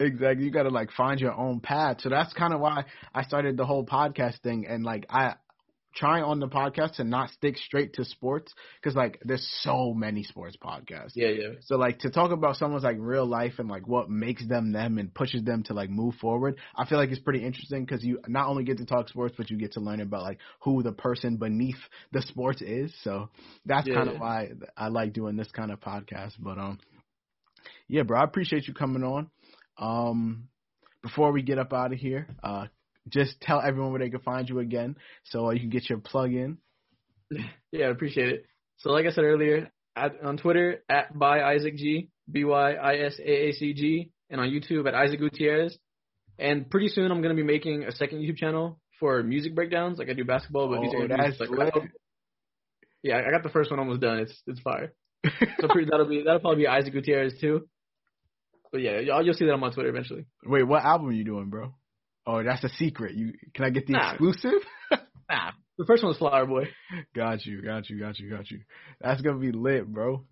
Exactly. 0.00 0.44
You 0.44 0.50
got 0.50 0.64
to 0.64 0.68
like 0.70 0.90
find 0.92 1.20
your 1.20 1.34
own 1.34 1.60
path. 1.60 1.98
So 2.00 2.08
that's 2.08 2.32
kind 2.32 2.52
of 2.52 2.60
why 2.60 2.84
I 3.14 3.24
started 3.24 3.56
the 3.56 3.66
whole 3.66 3.84
podcast 3.84 4.40
thing. 4.40 4.66
And 4.68 4.84
like 4.84 5.06
I 5.10 5.34
try 5.94 6.20
on 6.20 6.38
the 6.38 6.46
podcast 6.46 6.96
to 6.96 7.04
not 7.04 7.30
stick 7.30 7.56
straight 7.56 7.94
to 7.94 8.04
sports 8.04 8.54
because 8.80 8.94
like 8.94 9.18
there's 9.24 9.46
so 9.62 9.92
many 9.92 10.22
sports 10.22 10.56
podcasts. 10.62 11.12
Yeah, 11.14 11.28
yeah. 11.28 11.48
So 11.62 11.76
like 11.76 12.00
to 12.00 12.10
talk 12.10 12.30
about 12.30 12.56
someone's 12.56 12.84
like 12.84 12.96
real 13.00 13.26
life 13.26 13.54
and 13.58 13.68
like 13.68 13.88
what 13.88 14.08
makes 14.08 14.46
them 14.46 14.72
them 14.72 14.98
and 14.98 15.12
pushes 15.12 15.42
them 15.42 15.64
to 15.64 15.74
like 15.74 15.90
move 15.90 16.14
forward. 16.16 16.56
I 16.76 16.86
feel 16.86 16.98
like 16.98 17.10
it's 17.10 17.20
pretty 17.20 17.44
interesting 17.44 17.84
because 17.84 18.04
you 18.04 18.20
not 18.28 18.48
only 18.48 18.64
get 18.64 18.78
to 18.78 18.86
talk 18.86 19.08
sports 19.08 19.34
but 19.36 19.50
you 19.50 19.58
get 19.58 19.72
to 19.72 19.80
learn 19.80 20.00
about 20.00 20.22
like 20.22 20.38
who 20.60 20.82
the 20.82 20.92
person 20.92 21.36
beneath 21.36 21.80
the 22.12 22.22
sports 22.22 22.62
is. 22.62 22.94
So 23.02 23.30
that's 23.66 23.88
yeah, 23.88 23.94
kind 23.94 24.08
of 24.08 24.14
yeah. 24.14 24.20
why 24.20 24.48
I 24.76 24.88
like 24.88 25.12
doing 25.12 25.36
this 25.36 25.50
kind 25.50 25.72
of 25.72 25.80
podcast. 25.80 26.34
But 26.38 26.58
um, 26.58 26.78
yeah, 27.88 28.02
bro, 28.02 28.20
I 28.20 28.24
appreciate 28.24 28.68
you 28.68 28.74
coming 28.74 29.02
on. 29.02 29.30
Um, 29.78 30.48
before 31.02 31.32
we 31.32 31.42
get 31.42 31.58
up 31.58 31.72
out 31.72 31.92
of 31.92 31.98
here, 31.98 32.28
uh, 32.42 32.66
just 33.08 33.40
tell 33.40 33.60
everyone 33.60 33.92
where 33.92 34.00
they 34.00 34.10
can 34.10 34.20
find 34.20 34.48
you 34.48 34.58
again, 34.58 34.96
so 35.24 35.46
uh, 35.46 35.50
you 35.50 35.60
can 35.60 35.70
get 35.70 35.88
your 35.88 35.98
plug 35.98 36.32
in. 36.32 36.58
Yeah, 37.70 37.88
I 37.88 37.90
appreciate 37.90 38.30
it. 38.30 38.46
So, 38.78 38.90
like 38.90 39.04
I 39.04 39.10
said 39.10 39.24
earlier, 39.24 39.70
at, 39.94 40.12
on 40.24 40.38
Twitter 40.38 40.82
at 40.88 41.16
by 41.16 41.42
Isaac 41.42 41.76
G 41.76 42.08
B 42.30 42.44
Y 42.44 42.72
I 42.72 42.94
S 42.94 43.18
A 43.18 43.48
A 43.48 43.52
C 43.52 43.74
G, 43.74 44.10
and 44.30 44.40
on 44.40 44.48
YouTube 44.48 44.88
at 44.88 44.94
Isaac 44.94 45.20
Gutierrez. 45.20 45.76
And 46.38 46.70
pretty 46.70 46.88
soon, 46.88 47.10
I'm 47.10 47.20
gonna 47.20 47.34
be 47.34 47.42
making 47.42 47.84
a 47.84 47.92
second 47.92 48.20
YouTube 48.20 48.38
channel 48.38 48.80
for 48.98 49.22
music 49.22 49.54
breakdowns, 49.54 49.98
like 49.98 50.08
I 50.08 50.14
do 50.14 50.24
basketball, 50.24 50.68
but 50.68 50.78
oh, 50.78 50.82
these 50.82 50.94
are 50.94 51.08
that's 51.08 51.38
like, 51.38 51.50
yeah, 53.02 53.20
I 53.26 53.30
got 53.30 53.42
the 53.42 53.50
first 53.50 53.70
one 53.70 53.78
almost 53.78 54.00
done. 54.00 54.18
It's 54.20 54.42
it's 54.46 54.60
fire. 54.60 54.92
so 55.60 55.68
pretty, 55.68 55.88
that'll 55.90 56.08
be 56.08 56.22
that'll 56.24 56.40
probably 56.40 56.62
be 56.62 56.68
Isaac 56.68 56.92
Gutierrez 56.92 57.38
too. 57.40 57.68
But 58.70 58.82
yeah, 58.82 59.00
y'all 59.00 59.24
you'll 59.24 59.34
see 59.34 59.46
that 59.46 59.52
on 59.52 59.60
my 59.60 59.70
Twitter 59.70 59.88
eventually. 59.88 60.26
Wait, 60.44 60.62
what 60.64 60.84
album 60.84 61.08
are 61.08 61.12
you 61.12 61.24
doing, 61.24 61.48
bro? 61.48 61.74
Oh, 62.26 62.42
that's 62.42 62.64
a 62.64 62.68
secret. 62.70 63.14
You 63.14 63.32
can 63.54 63.64
I 63.64 63.70
get 63.70 63.86
the 63.86 63.94
nah. 63.94 64.10
exclusive? 64.10 64.60
nah, 64.90 65.52
the 65.78 65.84
first 65.86 66.02
one 66.02 66.10
was 66.10 66.18
Flower 66.18 66.46
Boy. 66.46 66.68
Got 67.14 67.46
you, 67.46 67.62
got 67.62 67.88
you, 67.88 67.98
got 67.98 68.18
you, 68.18 68.30
got 68.30 68.50
you. 68.50 68.60
That's 69.00 69.22
gonna 69.22 69.38
be 69.38 69.52
lit, 69.52 69.86
bro. 69.86 70.24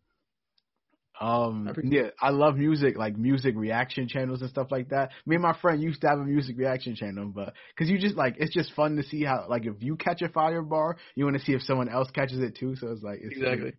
Um, 1.18 1.72
yeah, 1.84 2.08
I 2.20 2.30
love 2.30 2.56
music, 2.56 2.98
like 2.98 3.16
music 3.16 3.54
reaction 3.56 4.08
channels 4.08 4.42
and 4.42 4.50
stuff 4.50 4.68
like 4.70 4.90
that. 4.90 5.12
Me 5.24 5.36
and 5.36 5.42
my 5.42 5.56
friend 5.60 5.82
used 5.82 6.02
to 6.02 6.08
have 6.08 6.18
a 6.18 6.24
music 6.24 6.58
reaction 6.58 6.94
channel, 6.94 7.32
but 7.34 7.54
cause 7.78 7.88
you 7.88 7.98
just 7.98 8.16
like, 8.16 8.36
it's 8.38 8.52
just 8.52 8.72
fun 8.74 8.96
to 8.96 9.02
see 9.02 9.24
how, 9.24 9.46
like, 9.48 9.64
if 9.64 9.76
you 9.80 9.96
catch 9.96 10.20
a 10.20 10.28
fire 10.28 10.60
bar, 10.60 10.96
you 11.14 11.24
want 11.24 11.38
to 11.38 11.42
see 11.42 11.52
if 11.52 11.62
someone 11.62 11.88
else 11.88 12.10
catches 12.10 12.40
it 12.40 12.56
too. 12.56 12.76
So 12.76 12.88
it's 12.88 13.02
like, 13.02 13.20
it's 13.22 13.34
exactly. 13.34 13.72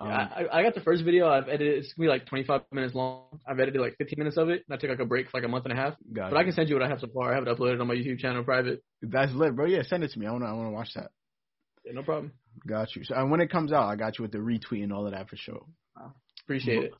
Um, 0.00 0.08
yeah, 0.08 0.28
I, 0.52 0.58
I 0.60 0.62
got 0.62 0.74
the 0.74 0.80
first 0.80 1.04
video. 1.04 1.28
I've 1.28 1.48
edited. 1.48 1.78
It's 1.78 1.92
gonna 1.92 2.06
be 2.06 2.10
like 2.10 2.26
25 2.26 2.62
minutes 2.72 2.94
long. 2.94 3.40
I've 3.46 3.58
edited 3.58 3.80
like 3.80 3.96
15 3.98 4.14
minutes 4.18 4.36
of 4.36 4.48
it. 4.48 4.64
And 4.68 4.76
I 4.76 4.76
took 4.76 4.90
like 4.90 5.00
a 5.00 5.04
break 5.04 5.28
for 5.28 5.38
like 5.38 5.44
a 5.44 5.48
month 5.50 5.64
and 5.64 5.72
a 5.72 5.76
half. 5.76 5.94
Got 6.12 6.30
but 6.30 6.36
it. 6.36 6.40
I 6.40 6.44
can 6.44 6.52
send 6.52 6.68
you 6.68 6.76
what 6.76 6.84
I 6.84 6.88
have 6.88 7.00
so 7.00 7.08
far. 7.08 7.32
I 7.32 7.34
have 7.34 7.46
it 7.46 7.48
uploaded 7.48 7.80
on 7.80 7.88
my 7.88 7.94
YouTube 7.94 8.18
channel, 8.18 8.44
private. 8.44 8.82
That's 9.02 9.32
lit, 9.32 9.56
bro. 9.56 9.66
Yeah, 9.66 9.82
send 9.82 10.04
it 10.04 10.12
to 10.12 10.18
me. 10.18 10.26
I 10.26 10.32
wanna, 10.32 10.46
I 10.46 10.52
wanna 10.52 10.70
watch 10.70 10.90
that. 10.94 11.10
Yeah, 11.84 11.92
no 11.92 12.02
problem. 12.02 12.32
Got 12.66 12.94
you. 12.94 13.04
So 13.04 13.14
and 13.14 13.30
when 13.30 13.40
it 13.40 13.50
comes 13.50 13.72
out, 13.72 13.88
I 13.88 13.96
got 13.96 14.18
you 14.18 14.22
with 14.22 14.32
the 14.32 14.38
retweet 14.38 14.84
and 14.84 14.92
all 14.92 15.06
of 15.06 15.12
that 15.12 15.28
for 15.28 15.36
sure. 15.36 15.64
Appreciate 16.44 16.84
it. 16.84 16.92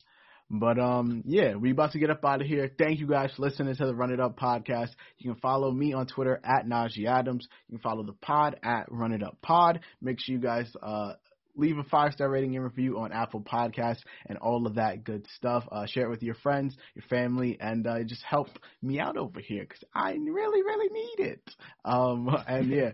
But 0.51 0.79
um, 0.79 1.23
yeah, 1.25 1.55
we 1.55 1.71
about 1.71 1.91
to 1.91 1.99
get 1.99 2.09
up 2.09 2.25
out 2.25 2.41
of 2.41 2.47
here. 2.47 2.71
Thank 2.75 2.99
you 2.99 3.07
guys 3.07 3.31
for 3.35 3.43
listening 3.43 3.75
to 3.75 3.85
the 3.85 3.93
Run 3.93 4.11
It 4.11 4.19
Up 4.19 4.37
podcast. 4.37 4.89
You 5.19 5.31
can 5.31 5.39
follow 5.41 5.71
me 5.71 5.93
on 5.93 6.07
Twitter 6.07 6.41
at 6.43 6.65
Najee 6.65 7.05
Adams. 7.05 7.47
You 7.67 7.77
can 7.77 7.83
follow 7.83 8.03
the 8.03 8.13
pod 8.13 8.59
at 8.63 8.91
Run 8.91 9.11
It 9.11 9.21
Up 9.21 9.37
Pod. 9.43 9.81
Make 10.01 10.19
sure 10.19 10.33
you 10.33 10.41
guys 10.41 10.67
uh 10.81 11.13
leave 11.59 11.77
a 11.77 11.83
five 11.83 12.13
star 12.13 12.29
rating 12.29 12.55
and 12.55 12.63
review 12.63 12.99
on 12.99 13.11
Apple 13.11 13.41
Podcasts 13.41 14.01
and 14.25 14.37
all 14.37 14.65
of 14.65 14.75
that 14.75 15.03
good 15.03 15.25
stuff. 15.35 15.67
Uh, 15.71 15.85
share 15.85 16.05
it 16.05 16.09
with 16.09 16.23
your 16.23 16.35
friends, 16.35 16.75
your 16.95 17.03
family, 17.09 17.57
and 17.59 17.85
uh, 17.85 18.03
just 18.03 18.23
help 18.23 18.47
me 18.81 18.99
out 18.99 19.17
over 19.17 19.39
here 19.39 19.63
because 19.63 19.83
I 19.93 20.11
really, 20.13 20.61
really 20.63 20.89
need 20.91 21.27
it. 21.27 21.55
Um, 21.85 22.29
and 22.47 22.69
yeah, 22.69 22.91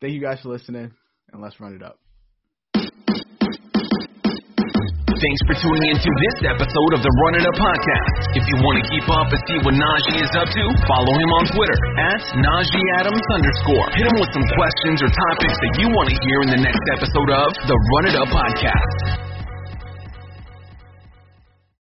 thank 0.00 0.14
you 0.14 0.20
guys 0.20 0.40
for 0.42 0.48
listening, 0.48 0.92
and 1.32 1.42
let's 1.42 1.60
run 1.60 1.74
it 1.74 1.82
up. 1.82 1.98
Thanks 5.20 5.42
for 5.44 5.52
tuning 5.60 5.84
in 5.92 5.98
to 6.00 6.10
this 6.16 6.36
episode 6.48 6.92
of 6.96 7.04
the 7.04 7.12
Run 7.12 7.34
It 7.36 7.44
Up 7.44 7.52
podcast. 7.60 8.40
If 8.40 8.44
you 8.48 8.56
want 8.64 8.80
to 8.80 8.84
keep 8.88 9.04
up 9.12 9.28
and 9.28 9.40
see 9.44 9.58
what 9.60 9.76
Najee 9.76 10.16
is 10.16 10.32
up 10.32 10.48
to, 10.48 10.64
follow 10.88 11.12
him 11.12 11.30
on 11.36 11.44
Twitter 11.52 11.78
at 12.00 12.24
Najee 12.40 12.86
Adams 13.04 13.20
underscore. 13.36 13.86
Hit 14.00 14.08
him 14.08 14.16
with 14.16 14.32
some 14.32 14.46
questions 14.56 15.04
or 15.04 15.12
topics 15.12 15.56
that 15.60 15.72
you 15.76 15.92
want 15.92 16.08
to 16.08 16.16
hear 16.24 16.38
in 16.40 16.50
the 16.56 16.62
next 16.64 16.84
episode 16.96 17.30
of 17.36 17.52
the 17.68 17.76
Run 17.76 18.04
It 18.08 18.16
Up 18.16 18.32
podcast. 18.32 19.29